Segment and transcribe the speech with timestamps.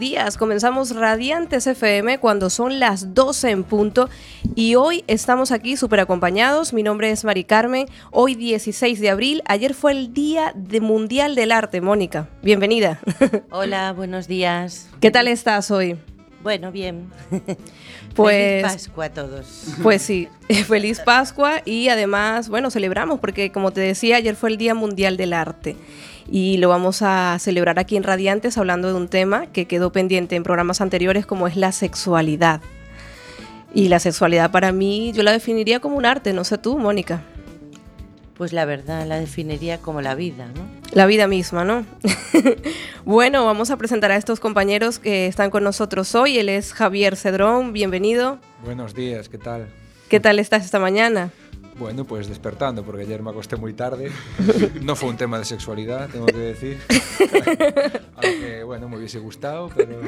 [0.00, 0.38] días.
[0.38, 4.08] Comenzamos Radiantes FM cuando son las 12 en punto
[4.56, 6.72] y hoy estamos aquí súper acompañados.
[6.72, 7.86] Mi nombre es Mari Carmen.
[8.10, 12.28] Hoy 16 de abril, ayer fue el Día de Mundial del Arte, Mónica.
[12.42, 12.98] Bienvenida.
[13.50, 14.88] Hola, buenos días.
[15.00, 15.98] ¿Qué tal estás hoy?
[16.42, 17.10] Bueno, bien.
[18.12, 19.66] Pues, feliz Pascua a todos.
[19.84, 20.28] Pues sí,
[20.66, 25.16] feliz Pascua y además, bueno, celebramos porque como te decía, ayer fue el Día Mundial
[25.16, 25.76] del Arte
[26.28, 30.36] y lo vamos a celebrar aquí en Radiantes hablando de un tema que quedó pendiente
[30.36, 32.60] en programas anteriores como es la sexualidad.
[33.72, 37.22] Y la sexualidad para mí yo la definiría como un arte, no sé tú, Mónica.
[38.34, 40.62] Pues la verdad la definiría como la vida, ¿no?
[40.92, 41.84] La vida misma, ¿no?
[43.04, 46.38] bueno, vamos a presentar a estos compañeros que están con nosotros hoy.
[46.38, 48.38] Él es Javier Cedrón, bienvenido.
[48.64, 49.68] Buenos días, ¿qué tal?
[50.08, 51.30] ¿Qué tal estás esta mañana?
[51.80, 54.12] Bueno, pues despertando, porque ayer me acosté muy tarde.
[54.82, 56.78] No fue un tema de sexualidad, tengo que decir.
[58.16, 59.98] Aunque, bueno, me hubiese gustado, pero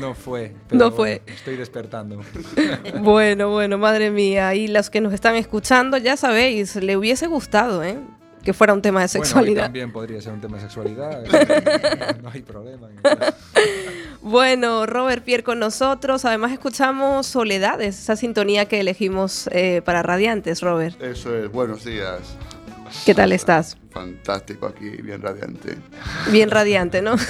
[0.00, 0.54] no, fue.
[0.70, 1.22] no fue.
[1.26, 2.20] estoy despertando.
[3.02, 4.54] Bueno, bueno, madre mía.
[4.54, 7.98] Y los que nos están escuchando, ya sabéis, le hubiese gustado, ¿eh?
[8.42, 9.64] que fuera un tema de sexualidad.
[9.64, 11.22] también podría ser un tema de sexualidad,
[12.22, 12.88] no hay problema.
[14.22, 16.24] Bueno, Robert Pierre con nosotros.
[16.24, 21.00] Además escuchamos Soledades, esa sintonía que elegimos eh, para Radiantes, Robert.
[21.00, 22.20] Eso es, buenos días.
[23.04, 23.76] ¿Qué tal estás?
[23.90, 25.76] Fantástico aquí, bien radiante.
[26.30, 27.16] Bien radiante, ¿no?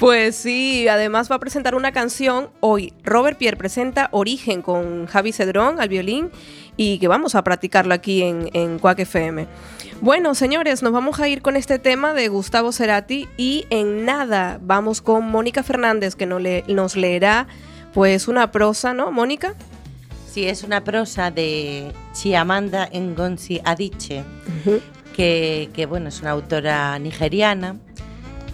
[0.00, 2.94] Pues sí, además va a presentar una canción hoy.
[3.04, 6.30] Robert Pierre presenta Origen con Javi Cedrón al violín
[6.78, 9.46] y que vamos a practicarlo aquí en, en Quack FM.
[10.02, 14.58] Bueno, señores, nos vamos a ir con este tema de Gustavo Cerati y en nada
[14.62, 17.46] vamos con Mónica Fernández que nos, nos leerá
[17.92, 19.54] pues una prosa, ¿no, Mónica?
[20.32, 24.24] Sí, es una prosa de Chiamanda Ngozi Adichie,
[25.14, 27.76] que, que, bueno, es una autora nigeriana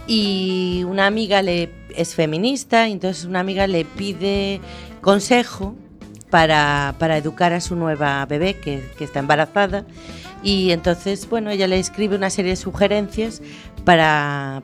[0.05, 4.59] y una amiga le es feminista, entonces una amiga le pide
[4.99, 5.75] consejo
[6.29, 9.85] para, para educar a su nueva bebé que, que, está embarazada
[10.47, 13.41] y entonces bueno ella le escribe una serie de sugerencias
[13.83, 14.63] para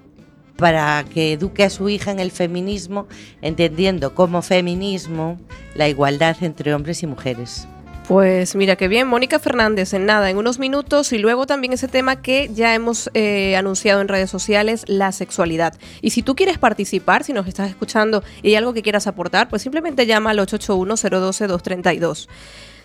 [0.56, 3.08] para que eduque a su hija en el feminismo
[3.42, 5.38] entendiendo como feminismo
[5.76, 7.68] la igualdad entre hombres y mujeres.
[8.08, 11.88] Pues mira qué bien, Mónica Fernández, en nada, en unos minutos y luego también ese
[11.88, 15.74] tema que ya hemos eh, anunciado en redes sociales, la sexualidad.
[16.02, 19.50] Y si tú quieres participar, si nos estás escuchando y hay algo que quieras aportar,
[19.50, 22.28] pues simplemente llama al 881-012-232.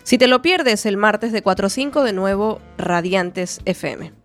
[0.09, 4.18] Si te lo pierdes el martes de 4 a 5, de nuevo Radiantes FM.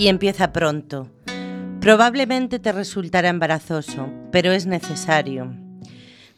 [0.00, 1.10] Y empieza pronto.
[1.82, 5.54] Probablemente te resultará embarazoso, pero es necesario.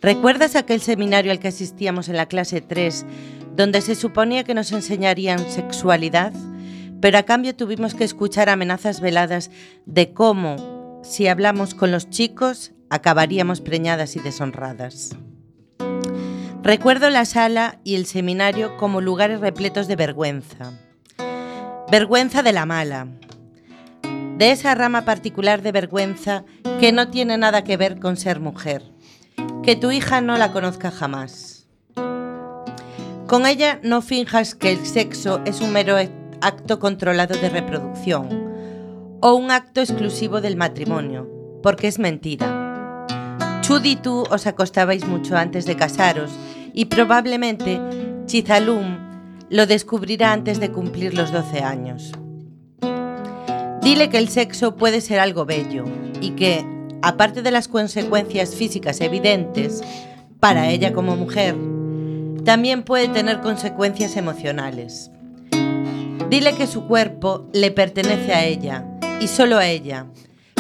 [0.01, 3.07] ¿Recuerdas aquel seminario al que asistíamos en la clase 3,
[3.55, 6.33] donde se suponía que nos enseñarían sexualidad?
[7.01, 9.53] Pero a cambio tuvimos que escuchar amenazas veladas
[9.87, 15.15] de cómo, si hablamos con los chicos, acabaríamos preñadas y deshonradas.
[16.65, 20.73] Recuerdo la sala y el seminario como lugares repletos de vergüenza.
[21.93, 23.07] Vergüenza de la mala.
[24.39, 26.45] De esa rama particular de vergüenza
[26.81, 28.83] que no tiene nada que ver con ser mujer
[29.63, 31.69] que tu hija no la conozca jamás.
[33.29, 35.97] Con ella no finjas que el sexo es un mero
[36.41, 38.29] acto controlado de reproducción
[39.21, 41.31] o un acto exclusivo del matrimonio,
[41.63, 43.07] porque es mentira.
[43.61, 46.33] Chud y tú os acostabais mucho antes de casaros
[46.75, 47.81] y probablemente
[48.27, 48.99] Chizalum
[49.49, 52.13] lo descubrirá antes de cumplir los 12 años.
[53.83, 55.85] Dile que el sexo puede ser algo bello
[56.21, 56.65] y que,
[57.03, 59.83] aparte de las consecuencias físicas evidentes
[60.39, 61.57] para ella como mujer,
[62.45, 65.11] también puede tener consecuencias emocionales.
[66.31, 68.87] Dile que su cuerpo le pertenece a ella
[69.21, 70.07] y solo a ella,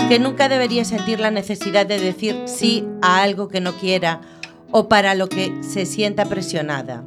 [0.08, 4.20] que nunca debería sentir la necesidad de decir sí a algo que no quiera
[4.72, 7.04] o para lo que se sienta presionada.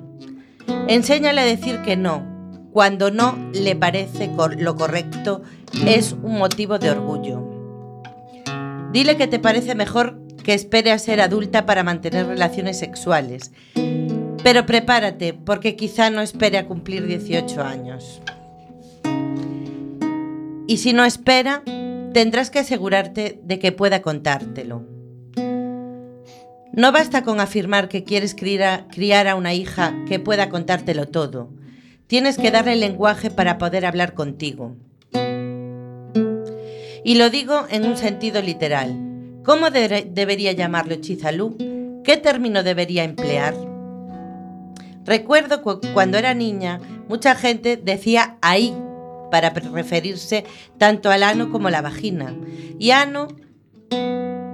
[0.88, 2.24] Enséñale a decir que no,
[2.72, 5.44] cuando no le parece lo correcto,
[5.86, 7.44] es un motivo de orgullo.
[8.92, 13.52] Dile que te parece mejor que espere a ser adulta para mantener relaciones sexuales.
[14.44, 18.22] Pero prepárate, porque quizá no espere a cumplir 18 años.
[20.68, 21.64] Y si no espera,
[22.14, 24.84] tendrás que asegurarte de que pueda contártelo.
[26.74, 31.50] No basta con afirmar que quieres criar a una hija que pueda contártelo todo.
[32.08, 34.76] Tienes que darle el lenguaje para poder hablar contigo.
[37.06, 39.00] Y lo digo en un sentido literal.
[39.44, 41.56] ¿Cómo debería llamarlo Chizalú?
[42.04, 43.54] ¿Qué término debería emplear?
[45.06, 48.76] Recuerdo cuando era niña, mucha gente decía ahí
[49.30, 50.46] para referirse
[50.80, 52.34] tanto al ano como a la vagina.
[52.80, 53.28] Y ano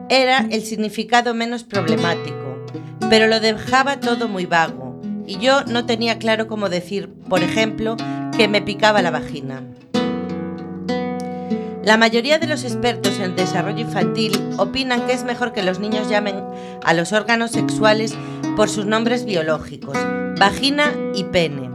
[0.10, 2.66] era el significado menos problemático,
[3.10, 5.00] pero lo dejaba todo muy vago.
[5.26, 7.96] Y yo no tenía claro cómo decir, por ejemplo,
[8.36, 9.64] que me picaba la vagina.
[11.84, 16.10] La mayoría de los expertos en desarrollo infantil opinan que es mejor que los niños
[16.10, 16.44] llamen
[16.84, 18.14] a los órganos sexuales
[18.56, 19.98] por sus nombres biológicos,
[20.38, 21.72] vagina y pene.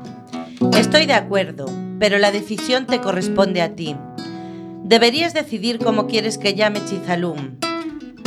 [0.78, 1.66] Estoy de acuerdo,
[1.98, 3.96] pero la decisión te corresponde a ti.
[4.84, 7.56] Deberías decidir cómo quieres que llame Chizalum,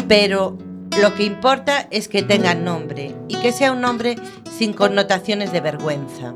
[0.10, 0.58] pero
[1.02, 4.18] lo que importa es que tenga nombre y que sea un nombre
[4.58, 6.34] sin connotaciones de vergüenza.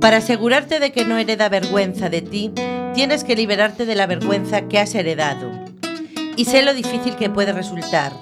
[0.00, 2.52] Para asegurarte de que no hereda vergüenza de ti,
[2.94, 5.50] tienes que liberarte de la vergüenza que has heredado.
[6.36, 8.12] Y sé lo difícil que puede resultar.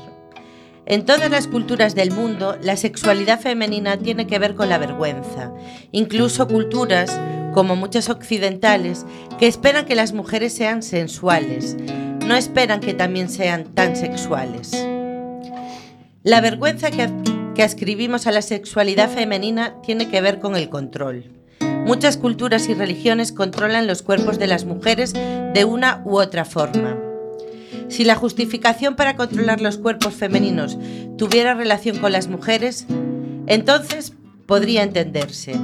[0.87, 5.53] En todas las culturas del mundo, la sexualidad femenina tiene que ver con la vergüenza.
[5.93, 7.21] Incluso culturas,
[7.53, 9.05] como muchas occidentales,
[9.39, 11.77] que esperan que las mujeres sean sensuales,
[12.25, 14.73] no esperan que también sean tan sexuales.
[16.23, 17.11] La vergüenza que,
[17.55, 21.36] que ascribimos a la sexualidad femenina tiene que ver con el control.
[21.87, 26.99] Muchas culturas y religiones controlan los cuerpos de las mujeres de una u otra forma.
[27.89, 30.79] Si la justificación para controlar los cuerpos femeninos
[31.17, 32.89] tuviera relación con las mujeres,
[33.47, 34.15] entonces
[34.47, 35.55] podría entenderse.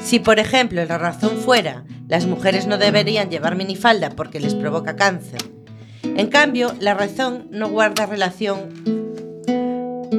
[0.00, 4.94] Si, por ejemplo, la razón fuera las mujeres no deberían llevar minifalda porque les provoca
[4.94, 5.42] cáncer,
[6.04, 8.70] en cambio, la razón no guarda relación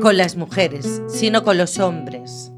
[0.02, 2.52] con las mujeres, sino con los hombres.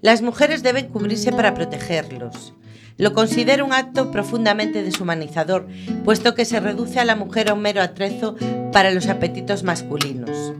[0.00, 2.54] Las mujeres deben cubrirse para protegerlos.
[2.98, 5.66] Lo considero un acto profundamente deshumanizador,
[6.04, 8.36] puesto que se reduce a la mujer a un mero atrezo
[8.72, 10.52] para los apetitos masculinos.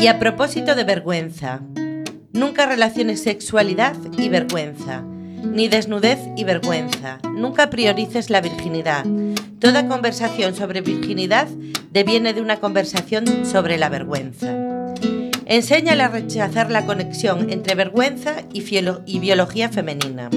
[0.00, 1.60] Y a propósito de vergüenza,
[2.32, 7.18] nunca relaciones sexualidad y vergüenza, ni desnudez y vergüenza.
[7.34, 9.04] Nunca priorices la virginidad.
[9.58, 11.48] Toda conversación sobre virginidad
[11.90, 14.75] deviene de una conversación sobre la vergüenza.
[15.48, 18.62] Enséñale a rechazar la conexión entre vergüenza y,
[19.20, 20.28] biología femenina.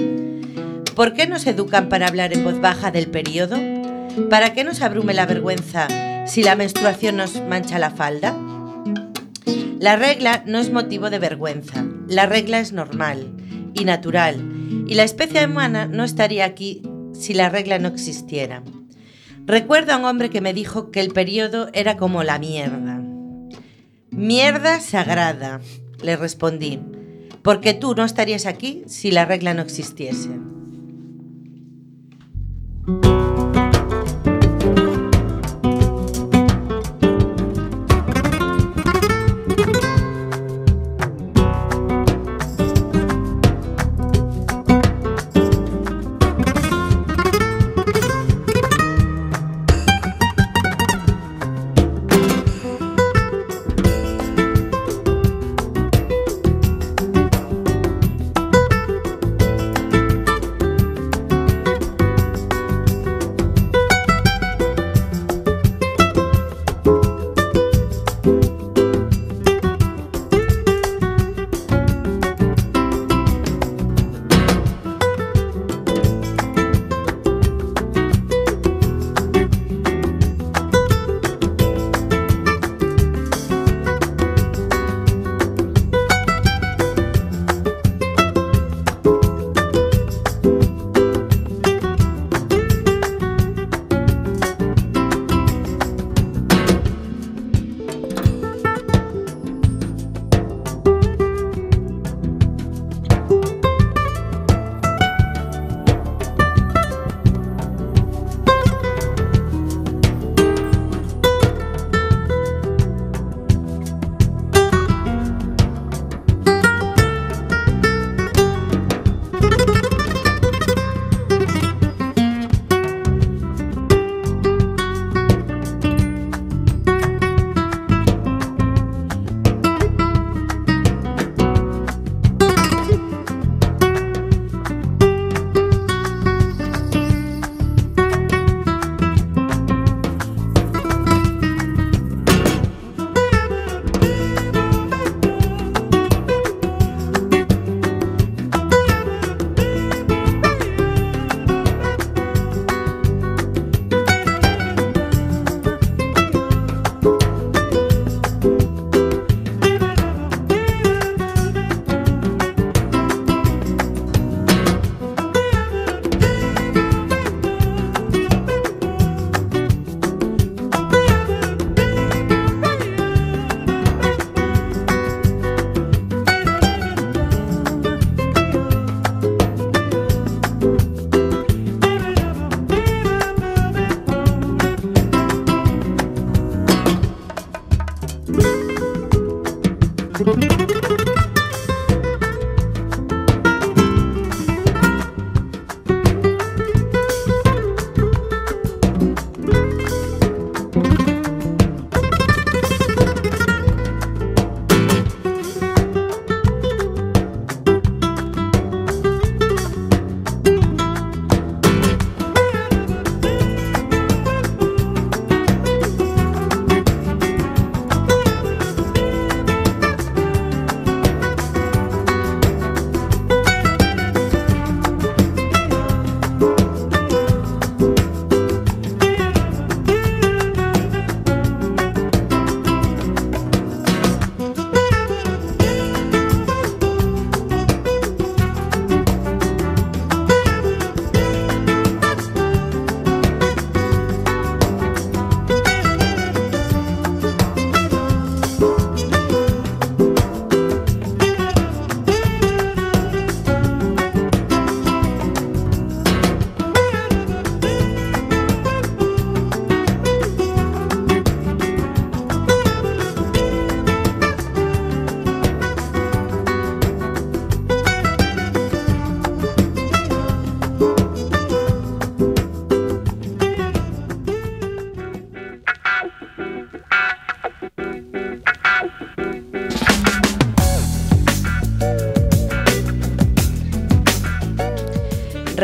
[0.94, 3.56] ¿Por qué nos educan para hablar en voz baja del periodo?
[4.28, 5.88] ¿Para qué nos abrume la vergüenza
[6.28, 8.36] si la menstruación nos mancha la falda?
[9.80, 13.32] La regla no es motivo de vergüenza, la regla es normal
[13.74, 14.36] y natural,
[14.86, 16.82] y la especie humana no estaría aquí
[17.14, 18.62] si la regla no existiera.
[19.44, 23.09] Recuerdo a un hombre que me dijo que el periodo era como la mierda.
[24.10, 25.60] Mierda sagrada,
[26.02, 26.80] le respondí,
[27.42, 30.30] porque tú no estarías aquí si la regla no existiese.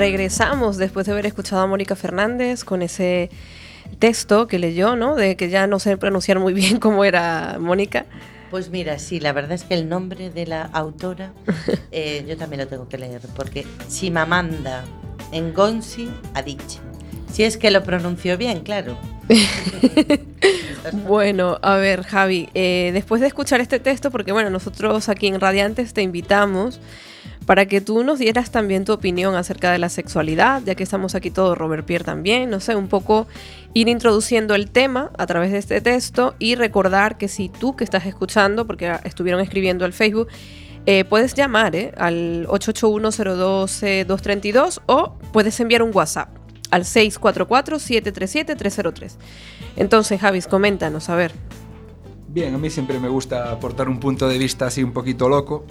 [0.06, 3.28] Regresamos después de haber escuchado a Mónica Fernández con ese
[3.98, 5.16] texto que leyó, ¿no?
[5.16, 8.06] De que ya no sé pronunciar muy bien cómo era Mónica.
[8.52, 11.32] Pues mira, sí, la verdad es que el nombre de la autora
[11.90, 14.84] eh, yo también lo tengo que leer, porque Chimamanda
[15.32, 16.80] Ngozi Adichie.
[17.32, 18.96] Si es que lo pronunció bien, claro.
[20.92, 25.40] bueno, a ver, Javi, eh, después de escuchar este texto, porque bueno, nosotros aquí en
[25.40, 26.80] Radiantes te invitamos
[27.46, 31.14] para que tú nos dieras también tu opinión acerca de la sexualidad, ya que estamos
[31.14, 33.28] aquí todos, Robert Pierre también, no sé, un poco
[33.72, 37.84] ir introduciendo el tema a través de este texto y recordar que si tú que
[37.84, 40.26] estás escuchando, porque estuvieron escribiendo al Facebook,
[40.86, 46.30] eh, puedes llamar eh, al 881-012-232 o puedes enviar un WhatsApp
[46.70, 49.16] al 644-737-303.
[49.76, 51.32] Entonces, Javis, coméntanos, a ver.
[52.28, 55.64] Bien, a mí siempre me gusta aportar un punto de vista así un poquito loco.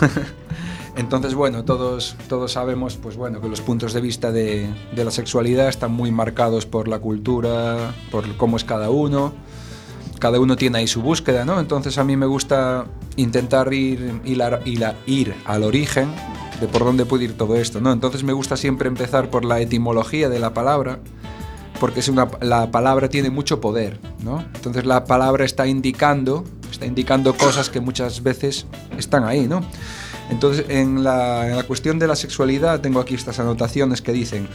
[0.96, 5.68] Entonces, bueno, todos, todos sabemos pues, bueno, que los puntos de vista de, la sexualidad
[5.68, 9.34] están muy marcados por la cultura, por cómo es cada uno.
[10.18, 11.60] Cada uno tiene ahí su búsqueda, ¿no?
[11.60, 16.08] Entonces a mí me gusta intentar ir, ir al origen
[16.60, 17.92] de por dónde puede ir todo esto, ¿no?
[17.92, 21.00] Entonces me gusta siempre empezar por la etimología de la palabra,
[21.80, 24.44] porque es una, la palabra tiene mucho poder, ¿no?
[24.54, 28.66] Entonces la palabra está indicando, está indicando cosas que muchas veces
[28.98, 29.60] están ahí, ¿no?
[30.30, 34.48] Entonces, en la, cuestión de la sexualidad tengo aquí estas anotaciones que dicen,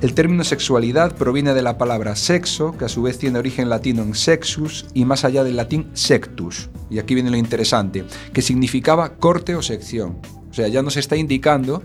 [0.00, 4.02] el término sexualidad proviene de la palabra sexo, que a su vez tiene origen latino
[4.02, 6.70] en sexus y más allá del latín sectus.
[6.88, 10.18] Y aquí viene lo interesante, que significaba corte o sección.
[10.50, 11.82] O sea, ya nos está indicando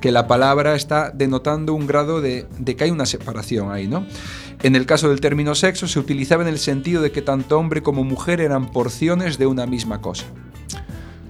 [0.00, 4.06] que la palabra está denotando un grado de, de, que hay una separación ahí, ¿no?
[4.62, 7.82] En el caso del término sexo se utilizaba en el sentido de que tanto hombre
[7.82, 10.26] como mujer eran porciones de una misma cosa.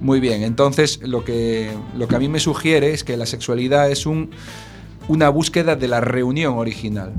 [0.00, 3.90] Muy bien, entonces lo que, lo que a mí me sugiere es que la sexualidad
[3.90, 4.30] es un,
[5.08, 7.12] una búsqueda de la reunión original.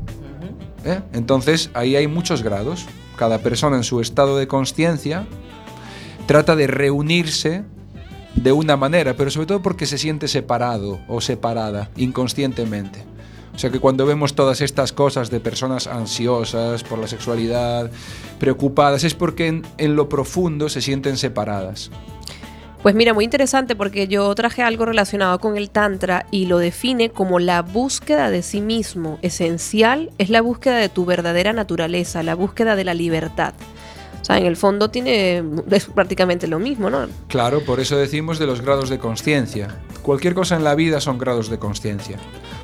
[0.86, 1.02] ¿eh?
[1.14, 2.86] Entonces ahí hay muchos grados.
[3.18, 5.28] Cada persona en su estado de conciencia
[6.26, 7.66] trata de reunirse
[8.36, 13.04] de una manera, pero sobre todo porque se siente separado o separada inconscientemente.
[13.54, 17.92] O sea que cuando vemos todas estas cosas de personas ansiosas por la sexualidad,
[18.40, 21.92] preocupadas, es porque en, en lo profundo se sienten separadas.
[22.82, 27.10] Pues mira, muy interesante porque yo traje algo relacionado con el Tantra y lo define
[27.10, 29.20] como la búsqueda de sí mismo.
[29.22, 33.54] Esencial es la búsqueda de tu verdadera naturaleza, la búsqueda de la libertad.
[34.30, 37.08] En el fondo tiene es prácticamente lo mismo, ¿no?
[37.28, 39.80] Claro, por eso decimos de los grados de conciencia.
[40.04, 42.18] Cualquier cosa en la vida son grados de conciencia.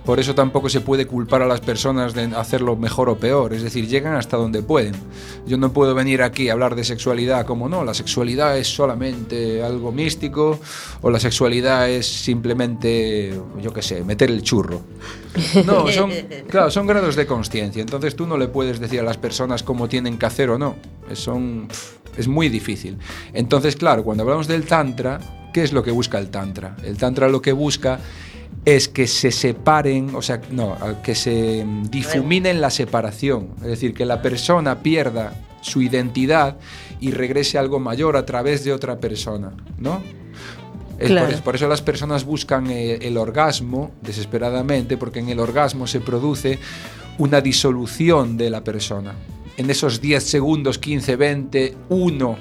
[0.06, 3.64] Por eso tampoco se puede culpar a las personas de hacerlo mejor o peor, es
[3.64, 4.94] decir, llegan hasta donde pueden.
[5.48, 9.64] Yo no puedo venir aquí a hablar de sexualidad como no, la sexualidad es solamente
[9.64, 10.60] algo místico
[11.02, 14.82] o la sexualidad es simplemente, yo qué sé, meter el churro.
[15.66, 16.12] No, son,
[16.48, 19.90] claro, son grados de conciencia, entonces tú no le puedes decir a las personas cómo
[19.90, 20.76] tienen que hacer o no,
[21.14, 21.68] son,
[22.16, 22.98] es muy difícil.
[23.34, 25.20] Entonces, claro, cuando hablamos del tantra,
[25.52, 26.76] ¿qué es lo que busca el tantra?
[26.84, 28.00] El tantra lo que busca
[28.66, 34.06] es que se separen, o sea, no, que se difuminen la separación, es decir, que
[34.06, 36.58] la persona pierda su identidad
[37.00, 40.02] y regrese a algo mayor a través de otra persona, ¿no?
[41.44, 46.58] por, eso las personas buscan eh, el orgasmo desesperadamente, porque en el orgasmo se produce
[47.18, 49.14] una disolución de la persona
[49.58, 52.38] en esos 10 segundos, 15, 20, 1,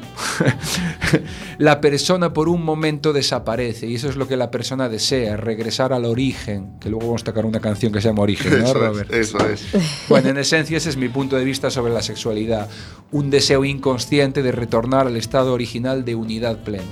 [1.59, 5.93] la persona por un momento desaparece y eso es lo que la persona desea, regresar
[5.93, 9.13] al origen, que luego vamos a tocar una canción que se llama Origen, ¿no, Robert?
[9.13, 9.65] eso es.
[10.09, 12.69] Bueno, en esencia ese es mi punto de vista sobre la sexualidad,
[13.13, 16.85] un deseo inconsciente de retornar al estado original de unidad plena.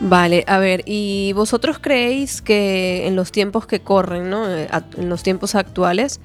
[0.00, 4.48] Vale, a ver, ¿y vosotros creéis que en los tiempos que corren, ¿no?
[4.48, 6.20] Eh, en los tiempos actuales,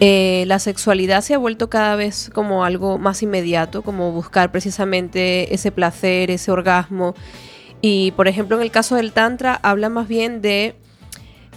[0.00, 5.54] eh, la sexualidad se ha vuelto cada vez como algo más inmediato, como buscar precisamente
[5.54, 7.14] ese placer, ese orgasmo.
[7.80, 10.74] Y por ejemplo, en el caso del Tantra, habla más bien de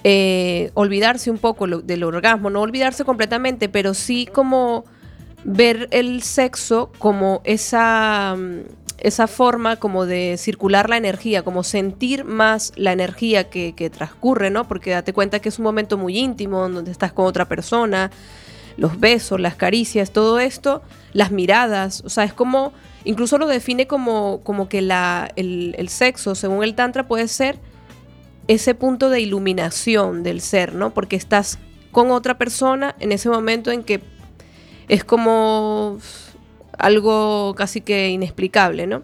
[0.04, 4.86] eh, olvidarse un poco del orgasmo, no olvidarse completamente, pero sí como
[5.44, 8.36] ver el sexo como esa
[8.98, 14.68] esa forma como de circular la energía, como sentir más la energía que, transcurre, ¿no?
[14.68, 18.12] Porque date cuenta que es un momento muy íntimo, donde estás con otra persona,
[18.78, 20.82] los besos, las caricias, todo esto,
[21.14, 25.90] las miradas, o sea, es como, incluso lo define como, como que la, el, el
[25.90, 27.60] sexo, según el Tantra, puede ser
[28.48, 30.94] ese punto de iluminación del ser, ¿no?
[30.94, 31.58] Porque estás
[31.92, 34.02] con otra persona en ese momento en que
[34.88, 35.98] es como
[36.78, 39.04] algo casi que inexplicable, ¿no?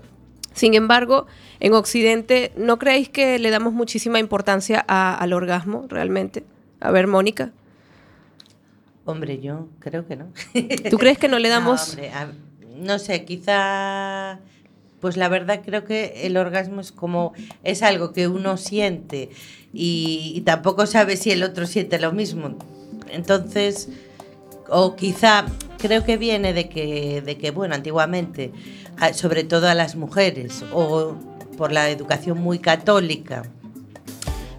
[0.53, 1.27] Sin embargo,
[1.59, 6.43] en Occidente, ¿no creéis que le damos muchísima importancia al orgasmo realmente?
[6.81, 7.51] A ver, Mónica.
[9.05, 10.27] Hombre, yo creo que no.
[10.89, 11.87] ¿Tú crees que no le damos...
[11.87, 12.31] No, hombre, a-
[12.77, 14.39] no sé, quizá...
[14.99, 17.33] Pues la verdad creo que el orgasmo es como...
[17.63, 19.29] Es algo que uno siente
[19.73, 22.55] y, y tampoco sabe si el otro siente lo mismo.
[23.09, 23.89] Entonces,
[24.71, 25.45] o quizá
[25.77, 28.51] creo que viene de que, de que bueno, antiguamente,
[29.13, 31.15] sobre todo a las mujeres, o
[31.57, 33.43] por la educación muy católica,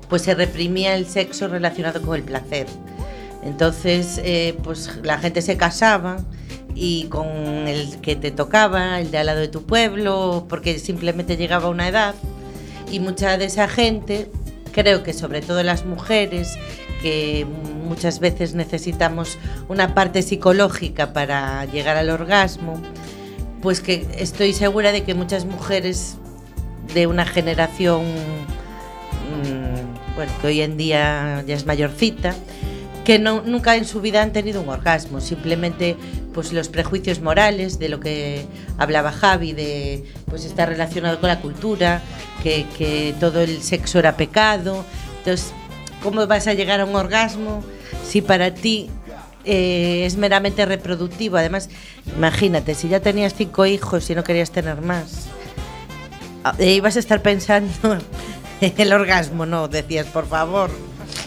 [0.09, 2.66] pues se reprimía el sexo relacionado con el placer.
[3.42, 6.18] Entonces, eh, pues la gente se casaba
[6.75, 7.27] y con
[7.66, 11.88] el que te tocaba, el de al lado de tu pueblo, porque simplemente llegaba una
[11.88, 12.14] edad.
[12.90, 14.31] Y mucha de esa gente,
[14.72, 16.59] creo que sobre todo las mujeres,
[17.01, 17.46] que
[17.93, 22.81] muchas veces necesitamos una parte psicológica para llegar al orgasmo,
[23.61, 26.17] pues que estoy segura de que muchas mujeres
[26.95, 28.05] de una generación
[29.29, 32.35] mm, bueno, que hoy en día ya es mayorcita,
[33.05, 35.95] que no, nunca en su vida han tenido un orgasmo, simplemente
[36.33, 38.47] pues los prejuicios morales de lo que
[38.79, 42.01] hablaba Javi, de pues estar relacionado con la cultura,
[42.43, 44.83] que, que todo el sexo era pecado.
[45.19, 45.53] Entonces,
[46.03, 47.63] ¿cómo vas a llegar a un orgasmo
[48.05, 48.91] si para ti
[49.45, 51.37] eh, es meramente reproductivo?
[51.37, 51.69] Además,
[52.17, 55.29] imagínate, si ya tenías cinco hijos y no querías tener más,
[56.59, 57.73] eh, ibas a estar pensando
[58.61, 60.71] en el orgasmo, no, decías, por favor,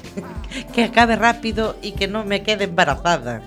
[0.74, 3.42] que acabe rápido y que no me quede embarazada.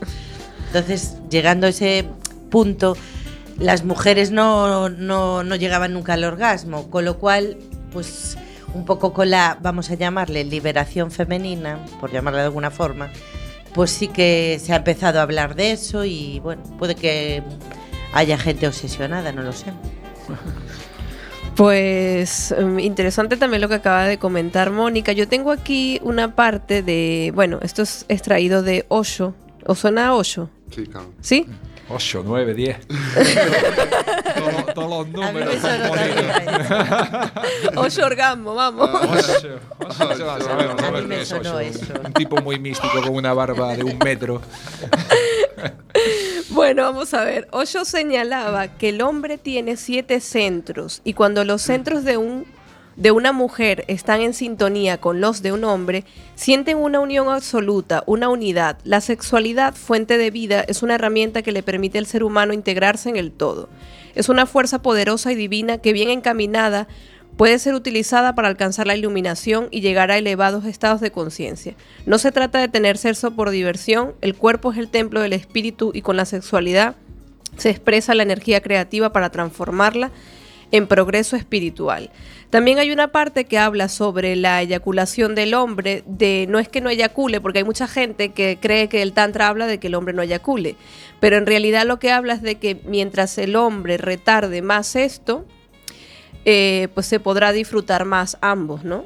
[0.67, 2.07] Entonces, llegando a ese
[2.51, 2.97] punto,
[3.59, 7.57] las mujeres no, no, no llegaban nunca al orgasmo, con lo cual,
[7.93, 8.37] pues
[8.75, 13.11] un poco con la, vamos a llamarle, liberación femenina, por llamarla de alguna forma,
[13.75, 17.43] pues sí que se ha empezado a hablar de eso y bueno, puede que
[18.13, 19.67] haya gente obsesionada, no lo sé.
[21.59, 25.11] Pues em, interesante también lo que acaba de comentar Mónica.
[25.11, 29.35] Yo tengo aquí una parte de, bueno, esto es extraído de Osho.
[29.67, 30.51] ¿Os suena a Osho?
[30.71, 31.13] Sí, claro.
[31.21, 31.47] ¿Sí?
[31.91, 32.79] 8, 9, 10.
[32.87, 35.55] Todo- Todos los A mí me números.
[35.61, 37.79] sonó también.
[37.79, 38.91] Osho orgasmo, vamos.
[38.93, 41.61] Ocho, ocho, se la sabemos, A a ver mí me qué es sonó ocho.
[41.61, 41.85] eso.
[42.05, 44.41] Un tipo muy místico con una barba de un metro.
[46.51, 47.47] Bueno, vamos a ver.
[47.51, 52.47] Osho señalaba que el hombre tiene siete centros y cuando los centros de un
[52.99, 58.03] de una mujer están en sintonía con los de un hombre, sienten una unión absoluta,
[58.07, 58.77] una unidad.
[58.83, 63.09] La sexualidad, fuente de vida, es una herramienta que le permite al ser humano integrarse
[63.09, 63.69] en el todo.
[64.17, 66.89] Es una fuerza poderosa y divina que bien encaminada
[67.37, 71.75] puede ser utilizada para alcanzar la iluminación y llegar a elevados estados de conciencia.
[72.05, 75.93] No se trata de tener sexo por diversión, el cuerpo es el templo del espíritu
[75.95, 76.97] y con la sexualidad
[77.59, 80.11] se expresa la energía creativa para transformarla
[80.71, 82.11] en progreso espiritual.
[82.51, 86.81] También hay una parte que habla sobre la eyaculación del hombre, de no es que
[86.81, 89.95] no eyacule, porque hay mucha gente que cree que el tantra habla de que el
[89.95, 90.77] hombre no eyacule,
[91.21, 95.45] pero en realidad lo que habla es de que mientras el hombre retarde más esto,
[96.45, 99.05] eh, pues se podrá disfrutar más ambos, ¿no?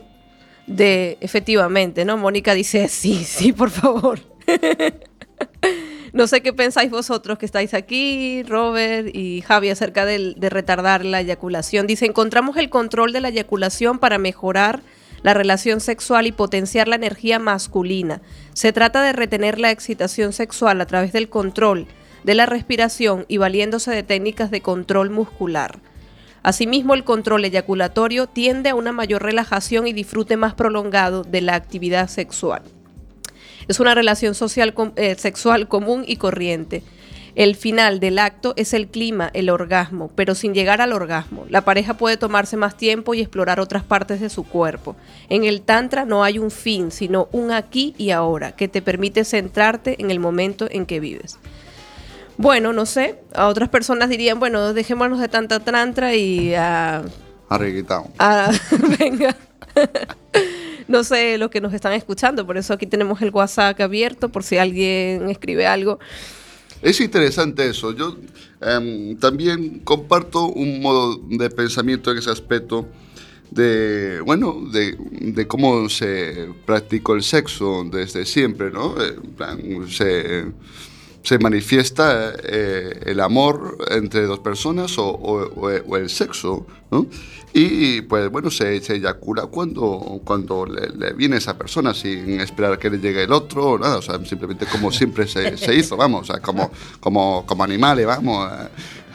[0.68, 2.16] De, efectivamente, ¿no?
[2.16, 4.20] Mónica dice, sí, sí, por favor.
[6.12, 11.20] no sé qué pensáis vosotros que estáis aquí, Robert y Javi, acerca de retardar la
[11.20, 11.86] eyaculación.
[11.86, 14.82] Dice, encontramos el control de la eyaculación para mejorar
[15.22, 18.20] la relación sexual y potenciar la energía masculina.
[18.54, 21.86] Se trata de retener la excitación sexual a través del control
[22.24, 25.80] de la respiración y valiéndose de técnicas de control muscular.
[26.42, 31.54] Asimismo, el control eyaculatorio tiende a una mayor relajación y disfrute más prolongado de la
[31.54, 32.62] actividad sexual.
[33.68, 36.82] Es una relación social eh, sexual común y corriente.
[37.34, 41.46] El final del acto es el clima, el orgasmo, pero sin llegar al orgasmo.
[41.48, 44.96] La pareja puede tomarse más tiempo y explorar otras partes de su cuerpo.
[45.30, 49.24] En el Tantra no hay un fin, sino un aquí y ahora, que te permite
[49.24, 51.38] centrarte en el momento en que vives.
[52.36, 57.02] Bueno, no sé, a otras personas dirían, bueno, dejémonos de tanta tantra y ah,
[57.48, 58.10] Arreguitao.
[58.18, 58.50] ah,
[58.98, 59.34] venga.
[60.88, 64.42] no sé lo que nos están escuchando, por eso aquí tenemos el WhatsApp abierto por
[64.42, 65.98] si alguien escribe algo.
[66.82, 67.94] Es interesante eso.
[67.94, 68.16] Yo
[68.60, 72.88] em, también comparto un modo de pensamiento en ese aspecto
[73.50, 78.94] de, bueno, de, de cómo se practicó el sexo desde siempre, ¿no?
[79.00, 80.46] En plan, se,
[81.22, 87.06] se manifiesta eh, el amor entre dos personas o, o- o- el sexo, ¿no?
[87.54, 92.78] Y pues bueno, se, se eyacula cuando, cuando le, le viene esa persona sin esperar
[92.78, 95.96] que le llegue el otro o nada, o sea, simplemente como siempre se, se hizo,
[95.96, 98.50] vamos, o sea, como, como, como animales, vamos.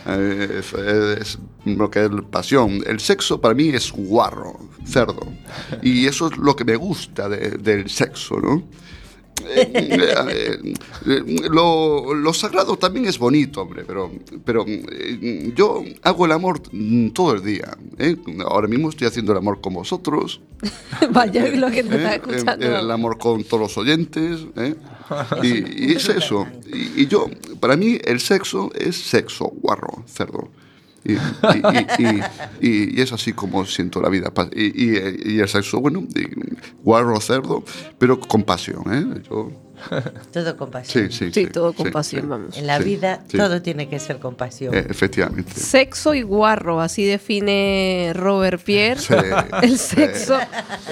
[0.07, 2.83] eh, es, es lo que es pasión.
[2.85, 5.27] El sexo para mí es guarro, cerdo.
[5.81, 8.63] Y eso es lo que me gusta de- del sexo, ¿no?
[9.45, 10.73] Eh, eh,
[11.05, 14.11] eh, lo, lo sagrado también es bonito, hombre, pero,
[14.43, 17.77] pero eh, yo hago el amor mm, todo el día.
[18.45, 20.41] Ahora mismo estoy haciendo el amor con vosotros.
[21.11, 22.65] Vaya lo que te está escuchando.
[22.65, 24.45] El amor con todos los oyentes.
[25.41, 26.47] Y, y es eso.
[26.71, 27.27] Y, y yo,
[27.59, 30.49] para mí, el sexo es sexo, guarro, cerdo.
[32.59, 34.31] Y, es así como siento la vida.
[34.55, 34.95] Y,
[35.39, 36.03] el sexo, bueno,
[36.83, 37.63] guarro, cerdo,
[37.97, 38.83] pero con pasión.
[38.93, 39.21] ¿eh?
[40.31, 41.11] Todo con pasión.
[41.11, 42.27] sí, sí, Sí, todo con pasión, sí.
[42.27, 42.57] vamos.
[42.57, 43.37] En la Sí, vida sí.
[43.37, 44.73] todo tiene que ser con pasión.
[44.75, 45.53] Eh, efectivamente.
[45.53, 48.99] Sexo y guarro, así define Robert Pierre.
[48.99, 49.13] Sí,
[49.61, 50.37] El sexo.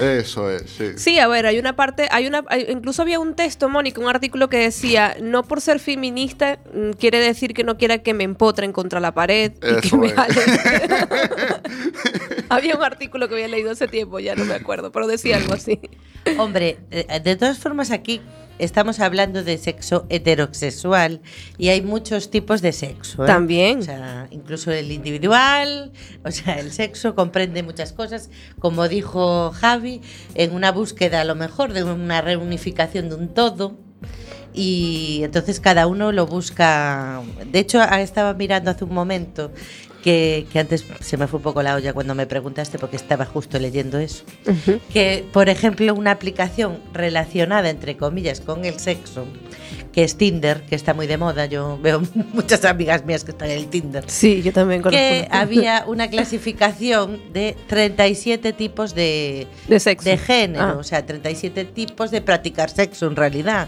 [0.00, 0.92] Eso es, sí.
[0.96, 4.08] Sí, a ver, hay una parte, hay una, hay- incluso había un texto, Mónica, un
[4.08, 8.24] artículo que decía, no por ser feminista mm, quiere decir que no quiera que me
[8.24, 10.12] empotren contra la pared y que Eso me es.
[10.14, 10.36] jalen.
[12.50, 15.54] había un artículo que había leído hace tiempo, ya no me acuerdo, pero decía algo
[15.54, 15.80] así.
[16.38, 18.20] Hombre, eh, de todas formas aquí
[18.58, 21.20] estamos hablando de sexo heterosexual
[21.58, 23.24] y hay muchos tipos de sexo.
[23.24, 23.26] ¿eh?
[23.26, 23.80] También.
[23.80, 25.92] O sea, incluso el individual,
[26.24, 30.00] o sea, el sexo comprende muchas cosas, como dijo Javi,
[30.34, 33.76] en una búsqueda a lo mejor de una reunificación de un todo.
[34.52, 37.20] Y entonces cada uno lo busca.
[37.44, 39.52] De hecho, ah, estaba mirando hace un momento
[40.06, 43.24] que, que antes se me fue un poco la olla cuando me preguntaste porque estaba
[43.24, 44.22] justo leyendo eso
[44.92, 49.26] que, por ejemplo, una aplicación relacionada, entre comillas, con el sexo,
[49.92, 52.00] que es Tinder, que está muy de moda, yo veo
[52.32, 54.96] muchas amigas mías que están en el Tinder, Sí, yo también conozco.
[54.96, 60.08] que había una clasificación de 37 tipos de, de sexo.
[60.08, 60.76] de género, Ah.
[60.78, 63.66] o sea, 37 tipos de practicar sexo en realidad.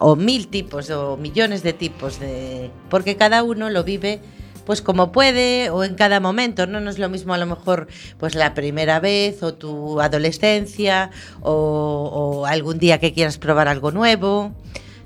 [0.00, 2.70] O mil tipos, o millones de tipos de.
[2.90, 4.20] Porque cada uno lo vive
[4.68, 6.78] pues como puede, o en cada momento, ¿no?
[6.78, 12.44] No es lo mismo a lo mejor pues la primera vez, o tu adolescencia, o,
[12.46, 14.52] algún día que quieras probar algo nuevo.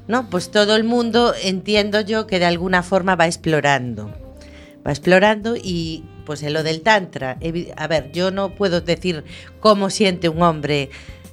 [0.09, 0.29] ¿No?
[0.29, 4.13] Pues todo el mundo entiendo yo que de alguna forma va explorando
[4.85, 7.39] va explorando y pues en lo del tantra,
[7.77, 9.23] a ver, yo no puedo decir
[9.61, 10.91] cómo siente un hombre.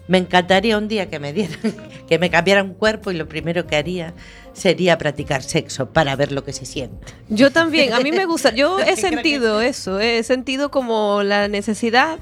[0.08, 1.58] Me encantaría un día que me dieran,
[2.08, 4.14] que me cambiara un cuerpo y lo primero que haría
[4.54, 7.14] sería practicar sexo para ver lo que se siente.
[7.30, 11.48] Yo también, a mí me gusta, yo he sentido eso, eh, he sentido como la
[11.48, 12.18] necesidad,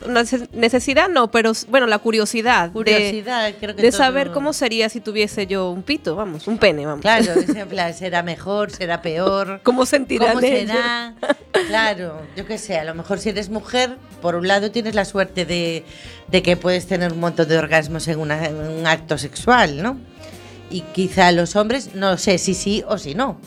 [0.54, 4.90] necesidad no, pero bueno, la curiosidad, de- Curiosidad, creo que de, todo- saber cómo sería
[4.90, 7.02] si tuviese yo un pito, vamos, un pene, vamos.
[7.02, 7.34] Claro,
[7.70, 9.62] plan, será mejor, será peor.
[9.64, 11.14] ¿Cómo sentirán ¿Cómo será?
[11.68, 15.06] Claro, yo qué sé, a lo mejor si eres mujer, por un lado tienes la
[15.06, 15.84] suerte de,
[16.28, 20.00] de que puedes tener un montón de orgasmos en, una- en un acto sexual, ¿no?
[20.70, 23.38] Y quizá los hombres, no sé si sí o si no,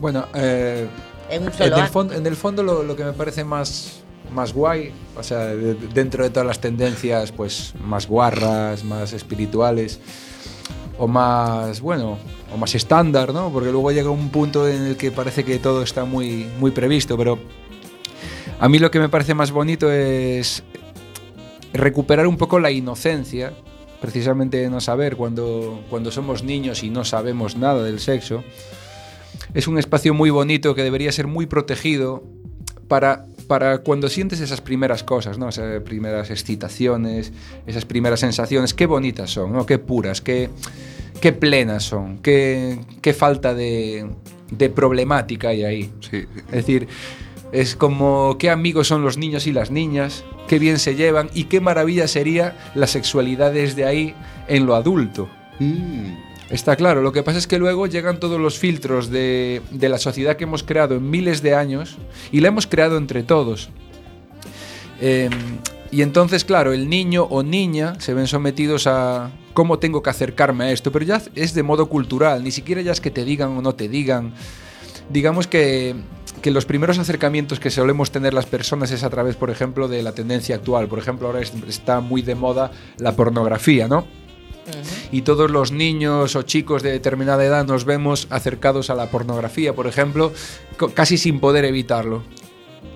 [0.00, 0.86] Bueno, eh,
[1.30, 1.50] en el
[1.88, 4.00] fondo, en el fondo lo, lo que me parece más,
[4.32, 10.00] más guay, o sea, de- dentro de todas las tendencias pues más guarras, más espirituales,
[10.98, 12.18] o más, bueno,
[12.52, 13.50] o más estándar, ¿no?
[13.50, 17.16] Porque luego llega un punto en el que parece que todo está muy, muy previsto,
[17.16, 17.38] pero
[18.60, 20.62] a mí lo que me parece más bonito es
[21.72, 23.52] recuperar un poco la inocencia,
[24.04, 28.44] precisamente de no saber cuando, cuando somos niños y no sabemos nada del sexo.
[29.54, 32.22] Es un espacio muy bonito que debería ser muy protegido
[32.86, 35.48] para, para cuando sientes esas primeras cosas, ¿no?
[35.48, 37.32] Esas primeras excitaciones,
[37.66, 39.64] esas primeras sensaciones, qué bonitas son, ¿no?
[39.64, 40.50] Qué puras, qué,
[41.22, 44.06] qué plenas son, qué, qué falta de,
[44.50, 45.92] de problemática hay ahí.
[46.00, 46.26] Sí.
[46.48, 46.88] Es decir,
[47.54, 51.44] es como qué amigos son los niños y las niñas, qué bien se llevan y
[51.44, 54.16] qué maravilla sería la sexualidad desde ahí
[54.48, 55.28] en lo adulto.
[55.60, 56.16] Mm.
[56.50, 59.98] Está claro, lo que pasa es que luego llegan todos los filtros de, de la
[59.98, 61.96] sociedad que hemos creado en miles de años
[62.32, 63.70] y la hemos creado entre todos.
[65.00, 65.30] Eh,
[65.92, 70.64] y entonces, claro, el niño o niña se ven sometidos a cómo tengo que acercarme
[70.64, 73.50] a esto, pero ya es de modo cultural, ni siquiera ya es que te digan
[73.56, 74.34] o no te digan.
[75.08, 75.94] Digamos que,
[76.42, 80.02] que los primeros acercamientos que solemos tener las personas es a través, por ejemplo, de
[80.02, 80.88] la tendencia actual.
[80.88, 84.06] Por ejemplo, ahora es- está muy de moda la pornografía, ¿no?
[85.12, 89.74] y todos los niños o chicos de determinada edad nos vemos acercados a la pornografía,
[89.74, 90.32] por ejemplo,
[90.94, 92.22] casi sin poder evitarlo.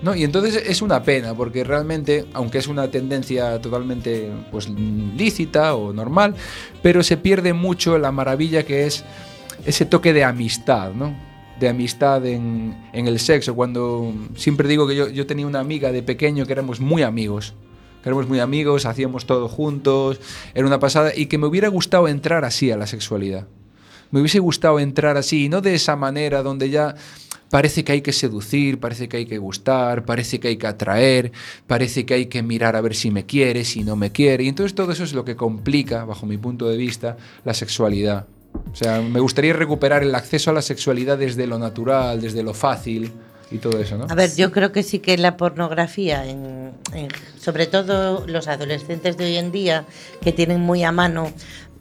[0.01, 0.15] ¿No?
[0.15, 5.93] Y entonces es una pena, porque realmente, aunque es una tendencia totalmente pues, lícita o
[5.93, 6.33] normal,
[6.81, 9.03] pero se pierde mucho la maravilla que es
[9.65, 11.15] ese toque de amistad, ¿no?
[11.59, 13.55] De amistad en, en el sexo.
[13.55, 17.53] Cuando siempre digo que yo, yo tenía una amiga de pequeño que éramos muy amigos
[18.01, 20.19] que éramos muy amigos, hacíamos todo juntos,
[20.53, 23.47] era una pasada, y que me hubiera gustado entrar así a la sexualidad.
[24.11, 26.95] Me hubiese gustado entrar así, y no de esa manera donde ya
[27.49, 31.31] parece que hay que seducir, parece que hay que gustar, parece que hay que atraer,
[31.67, 34.45] parece que hay que mirar a ver si me quiere, si no me quiere.
[34.45, 38.27] Y entonces todo eso es lo que complica, bajo mi punto de vista, la sexualidad.
[38.53, 42.53] O sea, me gustaría recuperar el acceso a la sexualidad desde lo natural, desde lo
[42.53, 43.11] fácil
[43.51, 44.05] y todo eso, ¿no?
[44.09, 47.07] A ver, yo creo que sí que la pornografía, en, en,
[47.39, 49.85] sobre todo los adolescentes de hoy en día,
[50.21, 51.33] que tienen muy a mano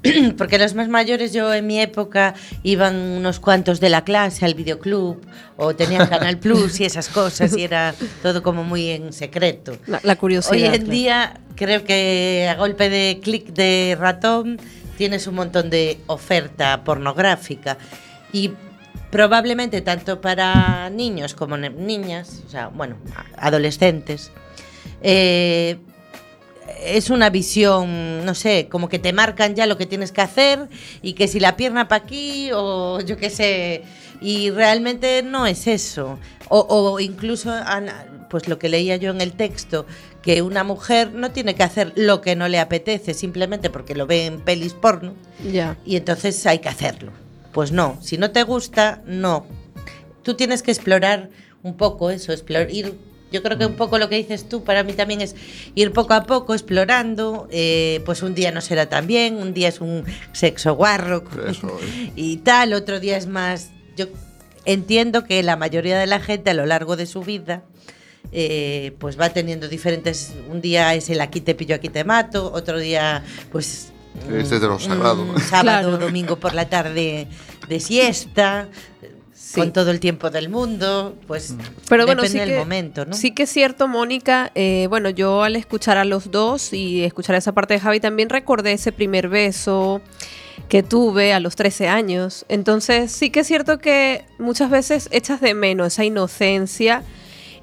[0.39, 4.55] porque los más mayores, yo en mi época iban unos cuantos de la clase al
[4.55, 5.21] videoclub
[5.57, 9.77] o tenían Canal Plus y esas cosas y era todo como muy en secreto.
[9.87, 10.53] La, la curiosidad.
[10.53, 14.61] Hoy en día creo que a golpe de clic de ratón
[14.99, 17.79] tienes un montón de oferta pornográfica
[18.33, 18.51] y
[19.11, 22.97] probablemente tanto para niños como niñas, o sea, bueno,
[23.37, 24.33] adolescentes,
[25.01, 25.79] eh,
[26.83, 30.69] es una visión, no sé, como que te marcan ya lo que tienes que hacer
[31.01, 33.85] y que si la pierna para aquí o yo qué sé,
[34.21, 36.19] y realmente no es eso.
[36.49, 37.55] O, o, incluso,
[38.29, 39.87] pues lo que leía yo en el texto,
[40.29, 44.07] que una mujer no tiene que hacer lo que no le apetece simplemente porque lo
[44.07, 45.15] ve en pelis porno
[45.51, 45.79] Ya.
[45.87, 47.13] y entonces hay que hacerlo.
[47.53, 49.47] Pues no, si no te gusta, no.
[50.23, 51.31] Tú tienes que explorar
[51.63, 52.95] un poco eso, explorar, ir
[53.33, 55.35] yo creo que un poco lo que dices tú para mí también es
[55.75, 57.49] ir poco a poco explorando.
[57.51, 61.69] Eh, pues un día no será tan bien, un día es un sexo guarro Eso,
[61.69, 62.13] ¿eh?
[62.17, 63.71] y tal, otro día es más.
[63.97, 64.09] Yo
[64.67, 67.63] entiendo que la mayoría de la gente a lo largo de su vida.
[68.33, 70.33] Eh, pues va teniendo diferentes.
[70.51, 72.51] Un día es el aquí te pillo, aquí te mato.
[72.53, 73.93] Otro día, pues.
[74.33, 75.23] Este es de lo sagrado.
[75.23, 75.99] un sábado, Claro.
[75.99, 77.29] domingo por la tarde
[77.69, 78.69] de siesta.
[79.33, 79.61] Sí.
[79.61, 81.55] Con todo el tiempo del mundo, pues
[81.89, 83.15] Pero bueno, depende sí del momento, ¿no?
[83.15, 84.51] sí que es cierto, Mónica.
[84.55, 88.29] eh, bueno, yo al escuchar a los dos y escuchar esa parte de Javi también
[88.29, 90.03] recordé ese primer beso
[90.69, 92.45] que tuve a los 13 años.
[92.51, 97.03] Entonces sí que es cierto que muchas veces echas de menos esa inocencia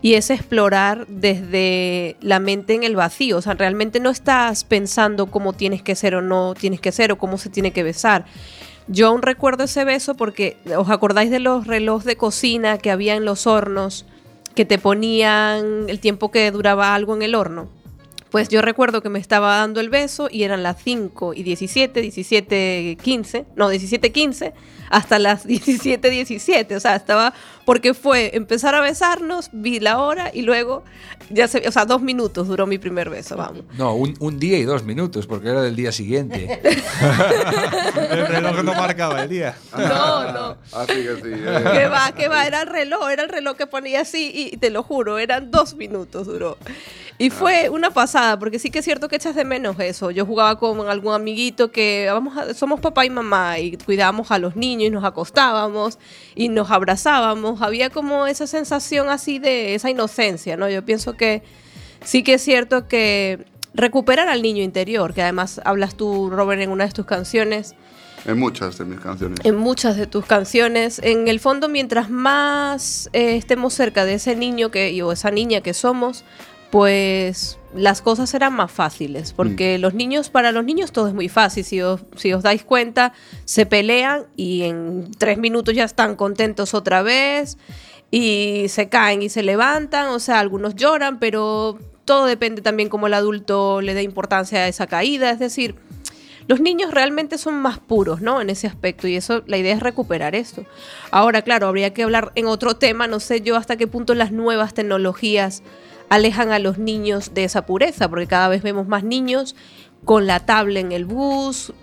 [0.06, 3.38] y ese explorar desde la mente en el vacío.
[3.38, 7.12] O sea, realmente no estás pensando cómo tienes que ser o no tienes que ser
[7.12, 8.26] o cómo se tiene que besar.
[8.88, 13.16] Yo aún recuerdo ese beso porque os acordáis de los relojes de cocina que había
[13.16, 14.06] en los hornos
[14.54, 17.68] que te ponían el tiempo que duraba algo en el horno.
[18.32, 22.02] Pues yo recuerdo que me estaba dando el beso y eran las 5 y 17,
[22.02, 24.54] 17, 15, no, 17, 15,
[24.90, 26.76] hasta las 17, 17.
[26.76, 27.34] O sea, estaba,
[27.66, 30.84] porque fue empezar a besarnos, vi la hora y luego,
[31.30, 33.64] ya se, o sea, dos minutos duró mi primer beso, vamos.
[33.78, 36.60] No, un, un día y dos minutos, porque era del día siguiente.
[38.12, 39.56] El reloj no marcaba el día.
[39.78, 40.58] No, no.
[40.74, 41.32] Así que sí.
[41.34, 41.64] eh.
[41.74, 44.70] Que va, que va, era el reloj, era el reloj que ponía así y te
[44.70, 46.58] lo juro, eran dos minutos duró.
[47.18, 50.12] Y fue una pasada, porque sí que es cierto que echas de menos eso.
[50.12, 54.38] Yo jugaba con algún amiguito que vamos a- somos papá y mamá y cuidábamos a
[54.40, 55.98] los niños y nos acostábamos
[56.36, 57.62] y nos abrazábamos.
[57.62, 60.70] Había como esa sensación así de esa inocencia, ¿no?
[60.70, 61.42] Yo pienso que
[62.04, 66.70] sí que es cierto que recuperar al niño interior, que además hablas tú, Robert, en
[66.70, 67.76] una de tus canciones,
[68.26, 69.40] En muchas de mis canciones.
[69.44, 71.00] en muchas de tus canciones.
[71.02, 75.62] En el fondo, mientras más eh, estemos cerca de ese niño que, o esa niña
[75.62, 76.24] que somos,
[76.72, 79.34] pues las cosas serán más fáciles.
[79.34, 81.64] Porque los niños, para los niños todo es muy fácil.
[81.64, 83.14] Si os, si os dais cuenta,
[83.46, 87.58] se pelean y en tres minutos ya están contentos otra vez.
[88.12, 90.08] Y se caen y se levantan.
[90.08, 94.68] O sea, algunos lloran, pero todo depende también cómo el adulto le dé importancia a
[94.68, 95.32] esa caída.
[95.32, 95.76] Es decir,
[96.48, 98.40] los niños realmente son más puros, ¿no?
[98.40, 99.08] En ese aspecto.
[99.08, 100.64] Y eso, la idea es recuperar esto.
[101.12, 103.08] Ahora, claro, habría que hablar en otro tema.
[103.08, 105.64] No sé yo hasta qué punto las nuevas tecnologías
[106.10, 109.56] alejan a los niños de esa pureza, porque cada vez vemos más niños
[110.04, 111.74] con la tablet en el bus,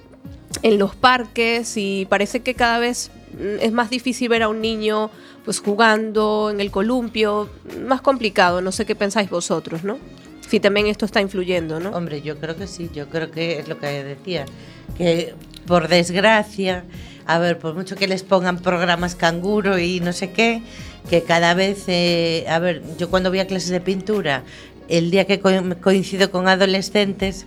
[0.63, 4.61] en los parques, y parece que cada vez mm, es más difícil ver a un
[4.61, 5.11] niño
[5.45, 7.51] pues jugando en el columpio,
[7.85, 9.99] más complicado, no sé qué pensáis vosotros, ¿no?
[10.49, 11.91] Si también esto está influyendo, ¿no?
[11.91, 14.45] Hombre, yo creo que sí, yo creo que es lo que decía,
[14.97, 15.35] que
[15.67, 16.85] por desgracia,
[17.27, 20.63] a ver, por mucho que les pongan programas canguro y no sé qué,
[21.09, 24.43] que cada vez, eh, a ver, yo cuando voy a clases de pintura,
[24.89, 25.51] el día que co-
[25.81, 27.47] coincido con adolescentes,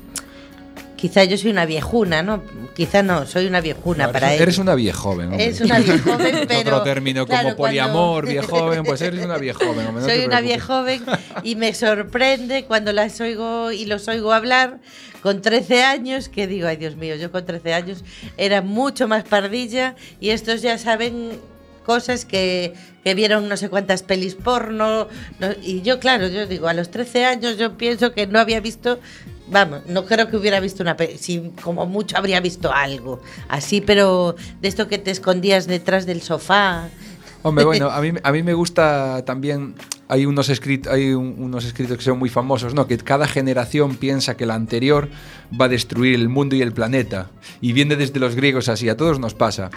[0.96, 2.42] quizá yo soy una viejuna, ¿no?
[2.76, 4.42] Quizá no, soy una viejuna No, para eres, ellos.
[4.44, 5.28] eres una viejoven.
[5.30, 5.46] hombre.
[5.48, 6.60] Es una viejoven, pero...
[6.78, 9.88] Otro término como claro, cuando- poliamor, viejoven, pues eres una viejoven.
[9.88, 11.04] hombre, no Soy te una viejoven
[11.44, 14.80] y me sorprende cuando las oigo y los oigo hablar
[15.22, 18.04] con 13 años, que digo, ay Dios mío, yo con 13 años
[18.38, 21.32] era mucho más pardilla y estos ya saben
[21.86, 22.74] cosas que,
[23.04, 25.08] que vieron no sé cuántas pelis porno.
[25.40, 28.60] no- y yo, claro, yo digo, a los 13 años yo pienso que no había
[28.60, 29.00] visto,
[29.48, 33.80] vamos, no creo que hubiera visto una peli, si como mucho habría visto algo así,
[33.82, 36.90] pero de esto que te escondías detrás del sofá.
[37.44, 39.76] Hombre, bueno, a mí, a mí me gusta también.
[40.08, 42.86] Hay unos, escritos, hay un- unos escritos que son muy famosos, ¿no?
[42.88, 45.10] Que cada generación piensa que la anterior
[45.60, 47.32] va a destruir el mundo y el planeta.
[47.62, 49.72] Y viene desde los griegos así, a todos nos pasa.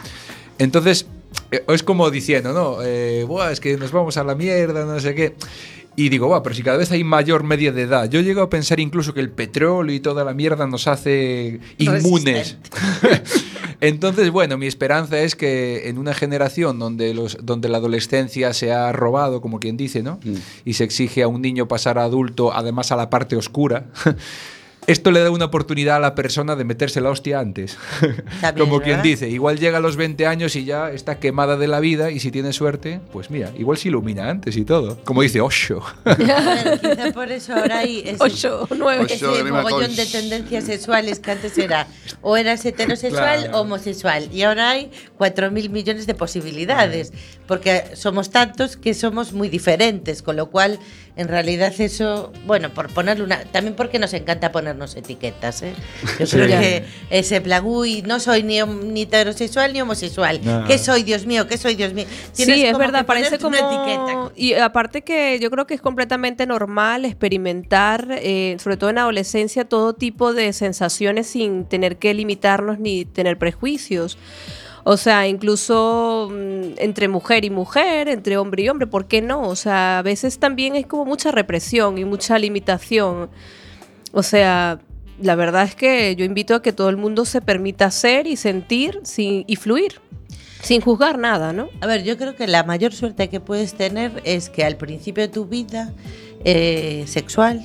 [0.58, 1.06] Entonces,
[1.50, 2.82] es como diciendo, ¿no?
[2.82, 5.34] Eh, Buah, es que nos vamos a la mierda, no sé qué.
[5.96, 8.08] Y digo, Buah, pero si cada vez hay mayor media de edad.
[8.08, 12.56] Yo llego a pensar incluso que el petróleo y toda la mierda nos hace inmunes.
[13.80, 18.72] Entonces, bueno, mi esperanza es que en una generación donde, los, donde la adolescencia se
[18.72, 20.18] ha robado, como quien dice, ¿no?
[20.64, 23.86] Y se exige a un niño pasar a adulto, además a la parte oscura.
[24.88, 27.76] Esto le da una oportunidad a la persona de meterse la hostia antes.
[28.40, 29.02] También, como quien ¿verdad?
[29.04, 32.20] dice, igual llega a los 20 años y ya está quemada de la vida y
[32.20, 34.98] si tiene suerte, pues mira, igual se ilumina antes y todo.
[35.04, 35.82] Como dice Osho.
[36.80, 39.06] Quizá por eso ahora hay ese, Ocho, nueve.
[39.08, 41.86] Ese Grima, mogollón de tendencias sexuales que antes era
[42.22, 43.58] o eras heterosexual Claro.
[43.58, 47.12] o homosexual y ahora hay 4.000 millones de posibilidades
[47.48, 50.78] porque somos tantos que somos muy diferentes, con lo cual
[51.16, 53.38] en realidad eso, bueno, por ponerle una...
[53.44, 55.72] También porque nos encanta ponernos etiquetas, ¿eh?
[56.20, 56.36] Yo Sí.
[56.36, 60.40] creo que ese plan, uy, no soy ni, ni heterosexual ni homosexual.
[60.44, 60.64] No.
[60.66, 61.48] ¿Qué soy, Dios mío?
[61.48, 62.04] ¿Qué soy, Dios mío?
[62.36, 63.56] Tienes Sí, es como verdad, parece como...
[63.56, 64.32] una etiqueta.
[64.36, 69.64] Y aparte que yo creo que es completamente normal experimentar, eh, sobre todo en adolescencia,
[69.64, 74.18] todo tipo de sensaciones sin tener que limitarnos ni tener prejuicios.
[74.90, 79.42] O sea, incluso mm, entre mujer y mujer, entre hombre y hombre, ¿por qué no?
[79.42, 83.28] O sea, a veces también es como mucha represión y mucha limitación.
[84.12, 84.80] O sea,
[85.20, 88.36] la verdad es que yo invito a que todo el mundo se permita ser y
[88.36, 90.00] sentir y fluir,
[90.62, 91.68] sin juzgar nada, ¿no?
[91.82, 95.22] A ver, yo creo que la mayor suerte que puedes tener es que al principio
[95.22, 95.92] de tu vida
[96.46, 97.60] eh, sexual,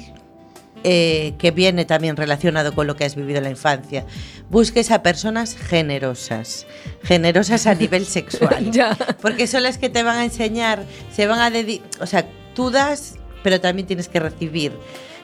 [0.84, 4.06] eh, que viene también relacionado con lo que has vivido en la infancia,
[4.50, 6.68] busques a personas generosas,
[7.04, 8.72] generosas a nivel sexual.
[8.72, 8.98] Ya.
[9.22, 12.70] Porque son las que te van a enseñar, se van a dedicar, o sea, tú
[12.70, 14.74] das, pero también tienes que recibir.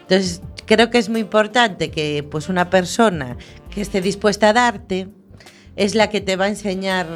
[0.02, 3.38] Entonces, creo que es muy importante que pues una persona
[3.70, 5.10] que esté dispuesta a darte
[5.76, 7.08] es la que te va a enseñar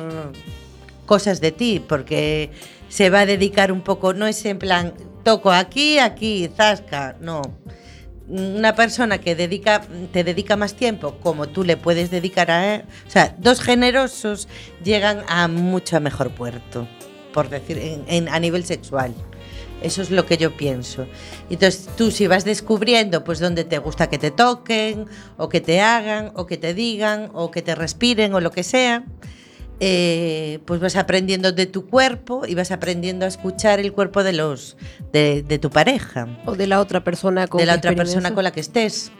[1.05, 2.51] cosas de ti, porque
[2.89, 7.41] se va a dedicar un poco, no es en plan, toco aquí, aquí, zasca, no.
[8.34, 12.81] Una persona que dedica, te dedica más tiempo, como tú le puedes dedicar a él,
[13.07, 14.47] o sea, dos generosos
[14.84, 16.88] llegan a mucho mejor puerto,
[17.31, 17.77] por decir,
[18.07, 19.13] en- a nivel sexual.
[19.84, 21.05] Eso es lo que yo pienso.
[21.51, 25.05] Entonces tú si vas descubriendo pues dónde te gusta que te toquen,
[25.38, 28.63] o que te hagan, o que te digan, o que te respiren, o lo que
[28.63, 29.03] sea,
[29.86, 34.31] eh, pues vas aprendiendo de tu cuerpo y vas aprendiendo a escuchar el cuerpo de
[34.31, 34.77] los
[35.11, 38.34] de, de tu pareja, O de la otra persona con de la que otra persona
[38.34, 39.11] con la que estés.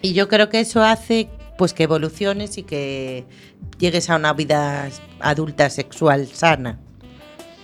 [0.00, 1.28] Y yo creo que eso hace
[1.58, 3.26] pues que evoluciones y que
[3.78, 4.88] llegues a una vida
[5.18, 6.78] adulta sexual sana.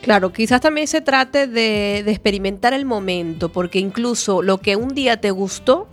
[0.03, 4.89] Claro, quizás también se trate de, de experimentar el momento, porque incluso lo que un
[4.89, 5.89] día te gustó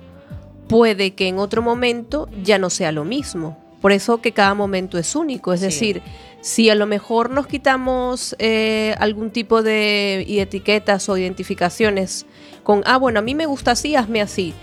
[0.68, 3.63] puede que en otro momento ya no sea lo mismo.
[3.84, 5.52] Por eso que cada momento es único.
[5.52, 5.66] Es Sí.
[5.66, 6.02] decir,
[6.40, 12.26] si a lo mejor nos quitamos eh, algún tipo de etiquetas o identificaciones
[12.64, 14.54] con, ah, bueno, a mí me gusta así, hazme así.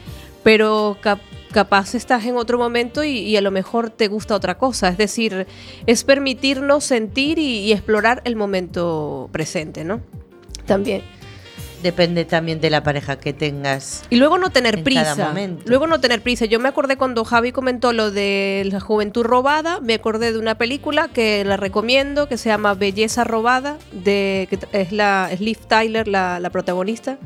[0.42, 1.20] Pero cap-
[1.52, 4.88] capaz estás en otro momento y, y a lo mejor te gusta otra cosa.
[4.88, 5.46] Es decir,
[5.84, 10.00] es permitirnos sentir y, y explorar el momento presente, ¿no?
[10.64, 11.02] También.
[11.82, 14.04] Depende también de la pareja que tengas.
[14.10, 15.28] Y luego no tener En cada prisa.
[15.28, 15.62] momento.
[15.66, 16.44] Luego no tener prisa.
[16.44, 20.56] Yo me acordé cuando Javi comentó lo de la juventud robada, me acordé de una
[20.56, 25.58] película que la recomiendo, que se llama Belleza robada, de, que es la es Liv
[25.66, 27.18] Tyler, la, la protagonista.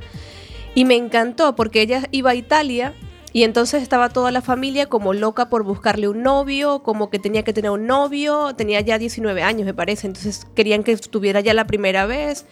[0.75, 2.95] Y me encantó porque ella iba a Italia
[3.35, 7.43] y entonces estaba toda la familia como loca por buscarle un novio, como que tenía
[7.43, 11.53] que tener un novio, tenía ya 19 años me parece, entonces querían que estuviera ya
[11.53, 12.47] la primera vez.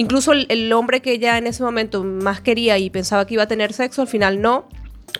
[0.00, 3.48] Incluso el, hombre que ella en ese momento más quería y pensaba que iba a
[3.48, 4.66] tener sexo, al final no,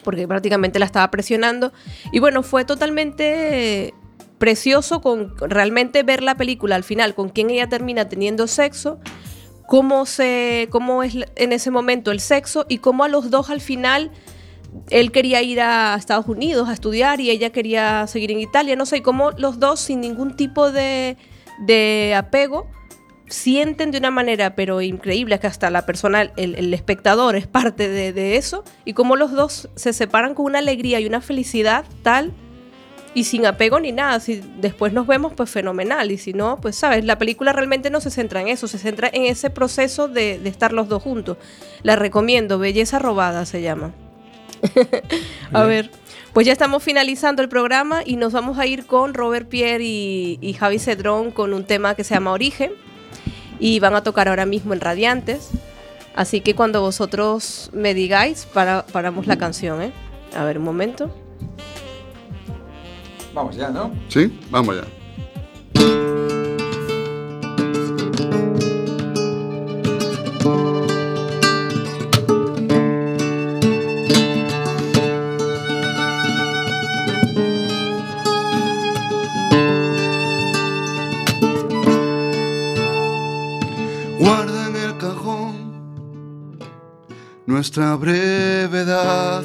[0.03, 1.75] porque prácticamente la estaba presionando.
[2.13, 3.93] Y bueno, fue totalmente
[4.39, 8.99] precioso con realmente ver la película al final, con quién ella termina teniendo sexo,
[9.67, 13.61] cómo, se, cómo es en ese momento el sexo y cómo a los dos al
[13.61, 14.11] final
[14.89, 18.87] él quería ir a Estados Unidos a estudiar y ella quería seguir en Italia, no
[18.87, 21.19] sé, cómo los dos sin ningún tipo de
[22.17, 22.67] apego
[23.31, 27.89] sienten de una manera pero increíble que hasta la persona, el, el espectador es parte
[27.89, 31.85] de, de eso y cómo los dos se separan con una alegría y una felicidad
[32.03, 32.33] tal
[33.15, 34.21] y sin apego ni nada.
[34.21, 36.11] Si después nos vemos, pues fenomenal.
[36.11, 39.09] Y si no, pues sabes, la película realmente no se centra en eso, se centra
[39.13, 41.37] en ese proceso de, de estar los dos juntos.
[41.83, 43.93] La recomiendo, Belleza Robada se llama.
[45.53, 45.91] a ver,
[46.33, 50.39] pues ya estamos finalizando el programa y nos vamos a ir con Robert Pierre y,
[50.41, 52.73] y Javi Cedrón con un tema que se llama Origen.
[53.61, 55.51] Y van a tocar ahora mismo en Radiantes.
[56.17, 59.93] Así que cuando vosotros me digáis, para, paramos la canción, ¿eh?
[60.37, 61.15] A ver, un momento.
[63.33, 63.93] Vamos ya, ¿no?
[64.09, 64.41] ¿Sí?
[64.51, 66.40] Vamos ya.
[87.61, 89.45] Nuestra brevedad.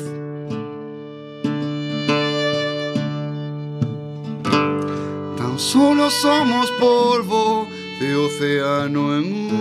[5.37, 7.67] Tan solo somos polvo
[7.99, 9.51] de océano en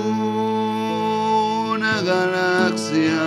[1.75, 3.27] una galaxia.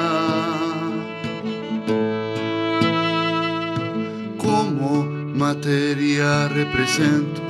[4.38, 5.04] Como
[5.44, 7.42] materia represento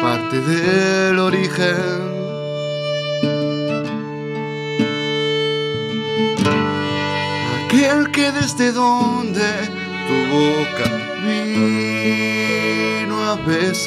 [0.00, 1.91] parte del origen.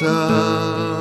[0.02, 0.95] A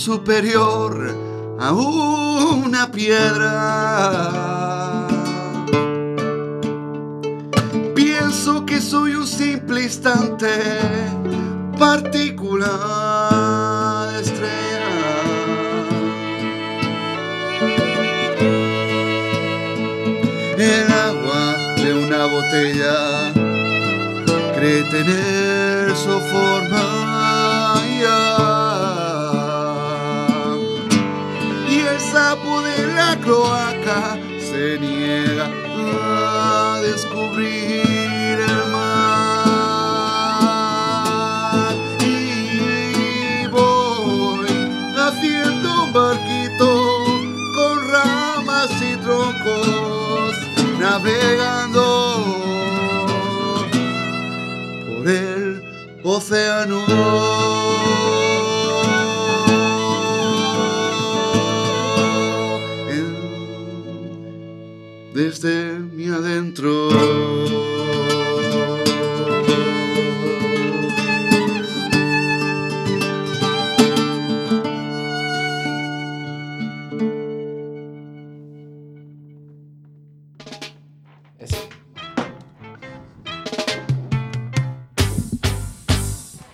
[0.00, 1.14] superior
[1.60, 3.59] a una piedra.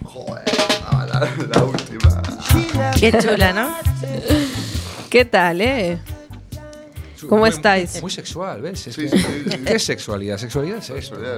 [0.04, 0.44] Joder,
[1.08, 2.22] la, la última.
[2.98, 3.74] Qué chula, ¿no?
[5.10, 5.98] ¿Qué tal, eh?
[7.28, 8.00] ¿Cómo Muy- estáis?
[8.02, 8.86] Muy sexual, ¿ves?
[8.86, 9.58] Es Sí, que- sí, sí, sí.
[9.64, 10.38] ¿Qué es sexualidad?
[10.38, 10.78] Sexualidad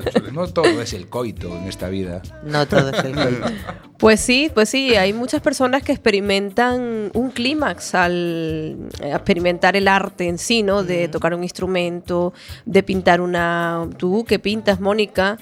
[0.06, 0.32] es chule.
[0.32, 2.20] No todo es el coito en esta vida.
[2.42, 3.46] No todo es el coito.
[3.98, 9.88] Pues sí, pues sí, hay muchas personas que experimentan un clímax al eh, experimentar el
[9.88, 10.84] arte en sí, ¿no?
[10.84, 12.32] De tocar un instrumento,
[12.64, 13.88] de pintar una...
[13.96, 15.36] Tú que pintas, Mónica,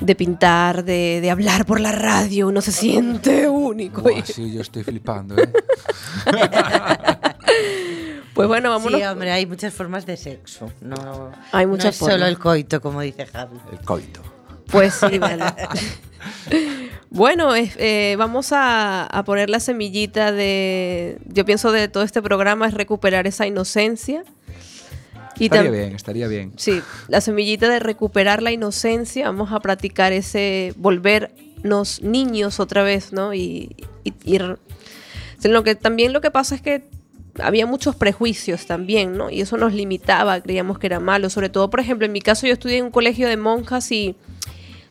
[0.00, 4.00] de pintar, de, de hablar por la radio, uno se siente único.
[4.00, 5.52] Buah, sí, yo estoy flipando, ¿eh?
[8.34, 8.98] Pues bueno, vámonos.
[8.98, 10.72] Sí, hombre, hay muchas formas de sexo.
[10.80, 13.58] No, Hay no muchas es solo el coito, como dice Javi.
[13.70, 14.22] El coito.
[14.72, 15.44] Pues sí, vale.
[17.10, 21.18] Bueno, eh, vamos a, a poner la semillita de.
[21.26, 24.24] Yo pienso de todo este programa es recuperar esa inocencia.
[25.38, 26.52] Y estaría bien, estaría bien.
[26.56, 29.26] Sí, la semillita de recuperar la inocencia.
[29.26, 31.30] Vamos a practicar ese volver
[31.62, 33.34] sentirnos niños otra vez, ¿no?
[33.34, 36.84] Y, y, y lo que también lo que pasa es que
[37.42, 39.30] había muchos prejuicios también, ¿no?
[39.30, 41.30] Y eso nos limitaba, creíamos que era malo.
[41.30, 44.16] Sobre todo, por ejemplo, en mi caso yo estudié en un colegio de monjas y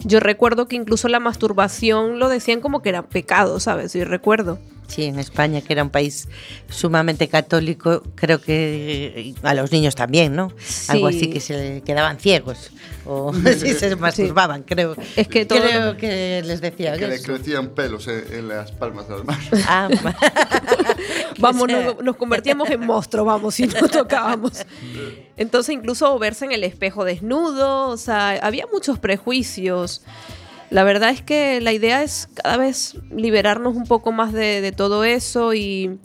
[0.04, 3.94] yo recuerdo que incluso la masturbación lo decían como que era pecado, ¿sabes?
[3.94, 4.60] Yo recuerdo.
[4.94, 6.28] Sí, en España, que era un país
[6.70, 10.52] sumamente católico, creo que a los niños también, ¿no?
[10.90, 11.18] Algo Sí.
[11.18, 12.72] así que se quedaban ciegos
[13.06, 14.96] o si se masturbaban, creo.
[15.16, 17.24] Es que todo creo lo- que les decía Que le eso.
[17.34, 19.46] crecían pelos en, en las palmas de las manos.
[19.66, 19.88] Ah,
[21.40, 24.66] Vamos, nos, nos convertíamos en monstruos, vamos, si no tocábamos.
[25.38, 30.02] Entonces, incluso verse en el espejo desnudo, o sea, había muchos prejuicios.
[30.72, 34.72] La verdad es que la idea es cada vez liberarnos un poco más de, de
[34.72, 36.00] todo eso y,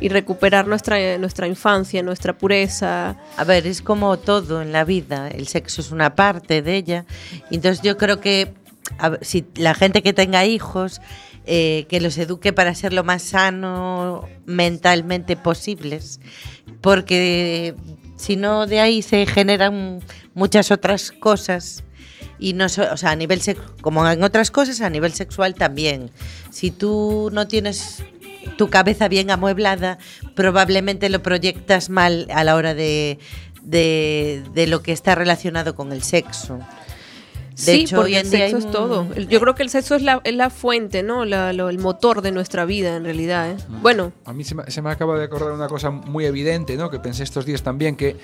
[0.00, 3.16] y recuperar nuestra, nuestra infancia, nuestra pureza.
[3.36, 7.04] A ver, es como todo en la vida, el sexo es una parte de ella.
[7.50, 8.52] Entonces yo creo que
[8.98, 11.00] a si la gente que tenga hijos,
[11.46, 16.20] eh, que los eduque para ser lo más sano mentalmente posibles,
[16.80, 17.74] porque
[18.16, 20.00] si no de ahí se generan
[20.34, 21.82] muchas otras cosas.
[22.38, 23.40] Y no so- o sea, a nivel
[23.80, 26.10] como en otras cosas, a nivel sexual también.
[26.50, 28.02] Si tú no tienes
[28.58, 29.98] tu cabeza bien amueblada,
[30.34, 33.18] probablemente lo proyectas mal a la hora de,
[33.62, 36.58] de, de lo que está relacionado con el sexo.
[37.56, 39.14] De sí, hecho, porque hoy en el sexo hay es todo.
[39.14, 41.24] Yo creo que el sexo es la, es la fuente, ¿no?
[41.24, 43.50] La- lo- el motor de nuestra vida, en realidad.
[43.52, 43.56] ¿eh?
[43.80, 46.90] Bueno, A mí se me, se me acaba de acordar una cosa muy evidente, ¿no?
[46.90, 48.16] Que pensé estos días también, que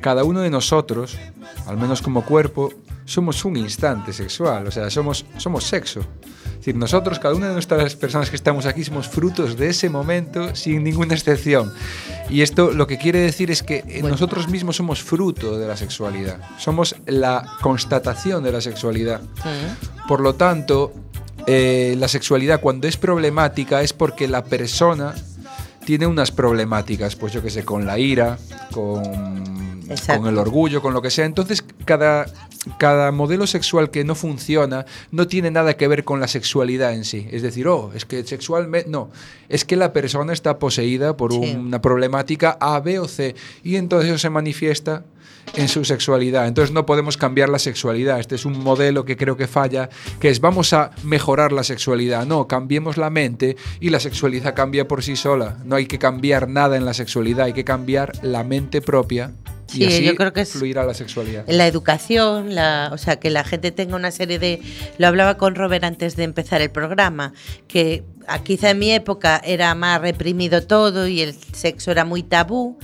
[0.00, 1.18] cada uno de nosotros,
[1.66, 2.72] al menos como cuerpo,
[3.08, 6.00] somos un instante sexual, o sea, somos, somos sexo.
[6.00, 9.88] Es decir, nosotros, cada una de nuestras personas que estamos aquí, somos frutos de ese
[9.88, 11.72] momento sin ninguna excepción.
[12.28, 15.76] Y esto lo que quiere decir es que eh, nosotros mismos somos fruto de la
[15.76, 19.22] sexualidad, somos la constatación de la sexualidad.
[20.06, 20.92] Por lo tanto,
[21.46, 25.14] eh, la sexualidad cuando es problemática es porque la persona
[25.86, 28.36] tiene unas problemáticas, pues yo que sé, con la ira,
[28.70, 29.02] con,
[30.06, 31.24] con el orgullo, con lo que sea.
[31.24, 32.26] Entonces, cada,
[32.78, 37.04] cada modelo sexual que no funciona no tiene nada que ver con la sexualidad en
[37.04, 37.28] sí.
[37.30, 38.88] Es decir, oh, es que sexualmente.
[38.90, 39.10] No,
[39.48, 41.54] es que la persona está poseída por Sí.
[41.58, 43.34] una problemática A, B o C.
[43.62, 45.04] Y entonces eso se manifiesta
[45.54, 46.46] en su sexualidad.
[46.46, 48.20] Entonces no podemos cambiar la sexualidad.
[48.20, 49.88] Este es un modelo que creo que falla,
[50.20, 52.26] que es vamos a mejorar la sexualidad.
[52.26, 55.58] No, cambiemos la mente y la sexualidad cambia por sí sola.
[55.64, 59.32] No hay que cambiar nada en la sexualidad, hay que cambiar la mente propia
[59.72, 61.44] y Sí, así yo creo que es- fluirá la sexualidad.
[61.48, 64.60] La educación, la, o sea, que la gente tenga una serie de...
[64.98, 67.32] Lo hablaba con Robert antes de empezar el programa,
[67.66, 72.22] que ah, quizá en mi época era más reprimido todo y el sexo era muy
[72.22, 72.78] tabú.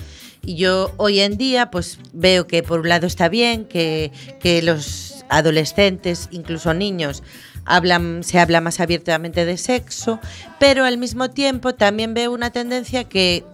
[0.47, 4.61] Y yo hoy en día pues veo que por un lado está bien, que, que
[4.63, 7.23] los adolescentes, incluso niños,
[7.65, 10.21] hablan, se habla más abiertamente de sexo,
[10.61, 13.45] pero al mismo tiempo también veo una tendencia que...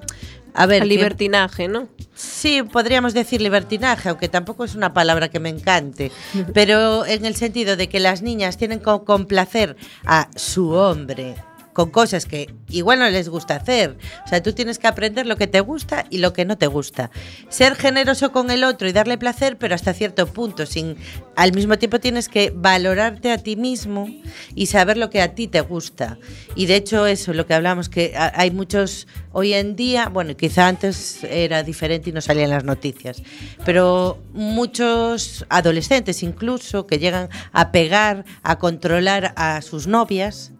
[0.54, 1.88] A ver, libertinaje, ¿no?
[2.14, 6.10] Sí, podríamos decir libertinaje, aunque tampoco es una palabra que me encante,
[6.54, 11.36] pero en el sentido de que las niñas tienen que complacer a su hombre
[11.72, 13.96] con cosas que igual no les gusta hacer.
[14.24, 16.66] O sea, tú tienes que aprender lo que te gusta y lo que no te
[16.66, 17.10] gusta.
[17.48, 20.96] Ser generoso con el otro y darle placer, pero hasta cierto punto, sin
[21.36, 24.08] al mismo tiempo tienes que valorarte a ti mismo
[24.54, 26.18] y saber lo que a ti te gusta.
[26.54, 30.36] Y de hecho eso, lo que hablamos que ha- hay muchos hoy en día, bueno,
[30.36, 33.22] quizá antes era diferente y no salían las noticias,
[33.64, 40.52] pero muchos adolescentes incluso que llegan a pegar, a controlar a sus novias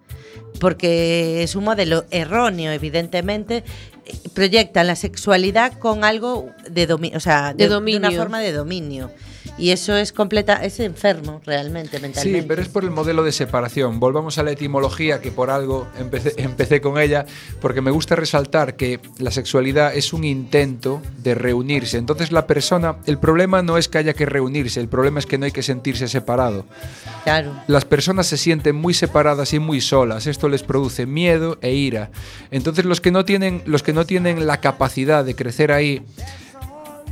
[0.59, 3.65] porque es un modelo erróneo, evidentemente,
[4.07, 8.09] eh, proyectan la sexualidad con algo de dominio, o sea, De de, dominio.
[8.09, 9.11] una forma de dominio.
[9.61, 12.41] Y eso es completa, es enfermo realmente mentalmente.
[12.41, 14.01] Sí, pero es por el modelo de separación.
[14.01, 17.27] Volvamos a la etimología, que por algo empecé, empecé con ella,
[17.61, 21.99] porque me gusta resaltar que la sexualidad es un intento de reunirse.
[21.99, 25.37] Entonces la persona, el problema no es que haya que reunirse, el problema es que
[25.37, 26.65] no hay que sentirse separado.
[27.25, 27.55] Claro.
[27.67, 30.27] Las personas se sienten muy separadas y muy solas.
[30.27, 32.11] Esto les produce miedo e ira.
[32.51, 36.03] Entonces los que no tienen, los que no tienen la capacidad de crecer ahí,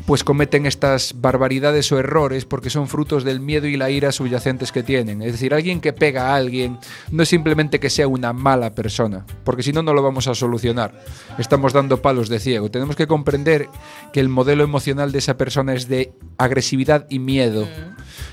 [0.08, 4.72] pues cometen estas barbaridades o errores porque son frutos del miedo y la ira subyacentes
[4.72, 5.20] que tienen.
[5.20, 6.78] Es decir, alguien que pega a alguien
[7.10, 10.34] no es simplemente que sea una mala persona, porque si no, no lo vamos a
[10.34, 10.98] solucionar.
[11.36, 12.70] Estamos dando palos de ciego.
[12.70, 13.68] Tenemos que comprender
[14.10, 17.68] que el modelo emocional de esa persona es de agresividad y miedo.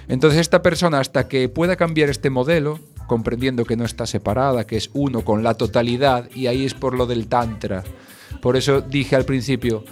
[0.07, 4.77] Entonces esta persona, hasta que pueda cambiar este modelo, comprendiendo que no está separada, que
[4.77, 7.83] es uno con la totalidad, y ahí es por lo del tantra.
[8.41, 9.83] Por eso dije al principio,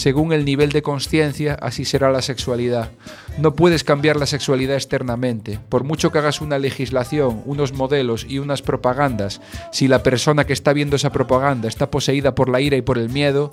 [0.00, 2.90] según el nivel de conciencia, así será la sexualidad.
[3.36, 5.58] No puedes cambiar la sexualidad externamente.
[5.68, 9.42] Por mucho que hagas una legislación, unos modelos y unas propagandas,
[9.72, 12.96] si la persona que está viendo esa propaganda está poseída por la ira y por
[12.96, 13.52] el miedo,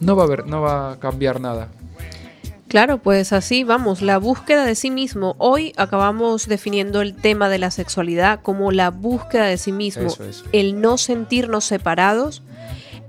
[0.00, 1.68] no va a, haber, no va a cambiar nada.
[2.68, 5.34] Claro, pues así vamos, la búsqueda de sí mismo.
[5.38, 10.24] Hoy acabamos definiendo el tema de la sexualidad como la búsqueda de sí mismo, Eso
[10.24, 10.44] es.
[10.52, 12.42] el no sentirnos separados,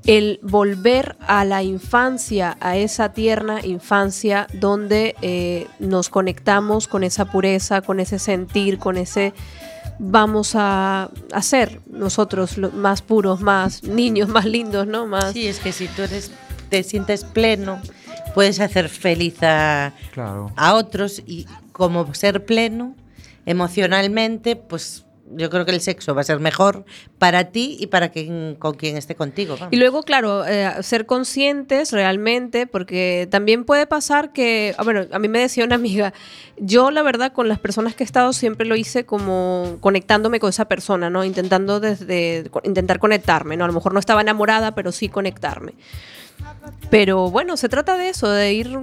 [0.06, 7.26] el volver a la infancia, a esa tierna infancia donde eh, nos conectamos con esa
[7.26, 9.34] pureza, con ese sentir, con ese
[9.99, 15.06] vamos a hacer nosotros lo- más puros, más niños, más lindos, ¿no?
[15.06, 16.32] Más Sí, es que si tú eres,
[16.70, 17.80] te sientes pleno,
[18.34, 20.52] puedes hacer feliz a, Claro.
[20.56, 22.95] a otros y como ser pleno
[23.45, 26.86] emocionalmente, pues yo creo que el sexo va a ser mejor
[27.17, 29.57] para ti y para quien, con quien esté contigo.
[29.71, 35.19] Y luego, claro, eh, ser conscientes realmente, porque también puede pasar que, ah, bueno, a
[35.19, 36.13] mí me decía una amiga,
[36.57, 40.49] yo la verdad con las personas que he estado siempre lo hice como conectándome con
[40.49, 41.23] esa persona, ¿no?
[41.23, 43.65] Intentando desde, intentar conectarme, ¿no?
[43.65, 45.73] A lo mejor no estaba enamorada, pero sí conectarme.
[46.89, 48.79] Pero bueno, se trata de eso, de ir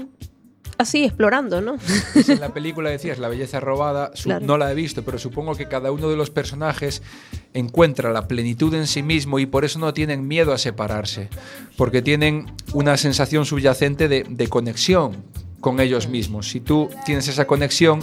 [0.79, 1.77] así, explorando, ¿no?
[2.29, 4.47] En la película decías La belleza robada, su- Claro.
[4.47, 7.03] no la he visto, pero supongo que cada uno de los personajes
[7.55, 11.29] encuentra la plenitud en sí mismo y por eso no tienen miedo a separarse,
[11.77, 15.17] porque tienen una sensación subyacente de, de conexión
[15.61, 16.49] con ellos mismos.
[16.49, 18.01] Si tú tienes esa conexión,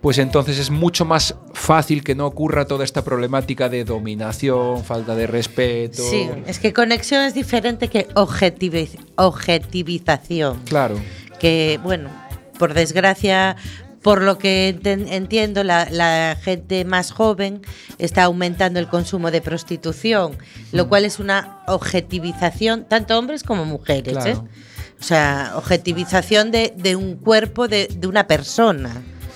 [0.00, 5.14] pues entonces es mucho más fácil que no ocurra toda esta problemática de dominación, falta
[5.14, 6.02] de respeto.
[6.02, 10.60] Sí, es que conexión es diferente que objetivi- objetivización.
[10.64, 10.96] Claro.
[11.38, 12.10] Que, bueno,
[12.58, 13.56] por desgracia,
[14.02, 17.62] por lo que entiendo, la, la gente más joven
[17.98, 20.36] está aumentando el consumo de prostitución,
[20.72, 24.14] lo cual es una objetivización, tanto hombres como mujeres.
[24.14, 24.30] Claro.
[24.30, 24.60] ¿eh?
[25.00, 28.90] O sea, objetivización de, de un cuerpo de, de una persona.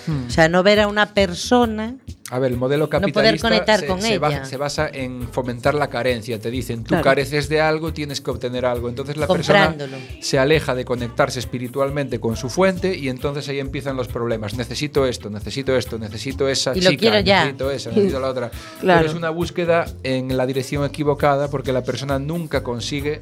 [0.06, 0.26] Hmm.
[0.26, 1.96] O sea, no ver a una persona.
[2.30, 4.18] A ver, el modelo capitalista conectar se, con se ella.
[4.18, 6.40] basa, se basa en fomentar la carencia.
[6.40, 7.04] Te dicen, tú Claro.
[7.04, 8.88] careces de algo, tienes que obtener algo.
[8.88, 9.76] Entonces la persona
[10.20, 14.54] se aleja de conectarse espiritualmente con su fuente y entonces ahí empiezan los problemas.
[14.54, 17.40] Necesito esto, necesito esto, necesito esa Y lo chica, quiero ya.
[17.40, 18.50] necesito esa, necesito la otra.
[18.80, 19.00] Claro.
[19.00, 23.20] Pero es una búsqueda en la dirección equivocada porque la persona nunca consigue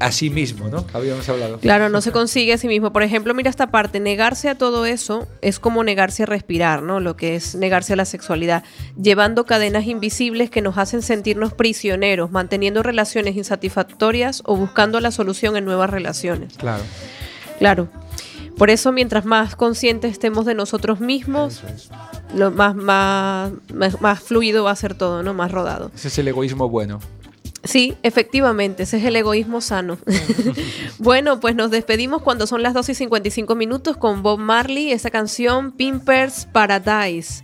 [0.00, 0.84] a sí mismo, ¿no?
[0.92, 1.58] Habíamos hablado.
[1.58, 2.92] Claro, no se consigue a sí mismo.
[2.92, 7.00] Por ejemplo, mira esta parte, negarse a todo eso es como negarse a respirar, ¿no?
[7.00, 8.64] Lo que es negarse a la sexualidad,
[9.00, 15.56] llevando cadenas invisibles que nos hacen sentirnos prisioneros, manteniendo relaciones insatisfactorias o buscando la solución
[15.56, 16.56] en nuevas relaciones.
[16.56, 16.82] Claro.
[17.58, 17.88] Claro.
[18.56, 21.90] Por eso, mientras más conscientes estemos de nosotros mismos, es.
[22.34, 25.34] lo más, más, más, más fluido va a ser todo, ¿no?
[25.34, 25.90] Más rodado.
[25.94, 27.00] Ese es el egoísmo bueno.
[27.64, 29.98] Sí, efectivamente, ese es el egoísmo sano.
[30.98, 35.10] bueno, pues nos despedimos cuando son las 2 y 55 minutos con Bob Marley, esa
[35.10, 37.42] canción Pimpers Paradise.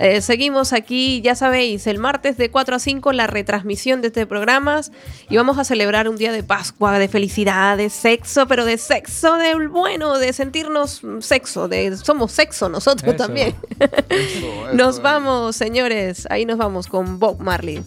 [0.00, 4.26] Eh, seguimos aquí, ya sabéis, el martes de 4 a 5 la retransmisión de este
[4.26, 4.80] programa
[5.28, 9.36] y vamos a celebrar un día de Pascua, de felicidad, de sexo, pero de sexo
[9.38, 13.24] del bueno, de sentirnos sexo, de somos sexo nosotros Eso.
[13.24, 13.56] también.
[13.80, 17.82] Eso, eso, nos vamos, señores, ahí nos vamos con Bob Marley.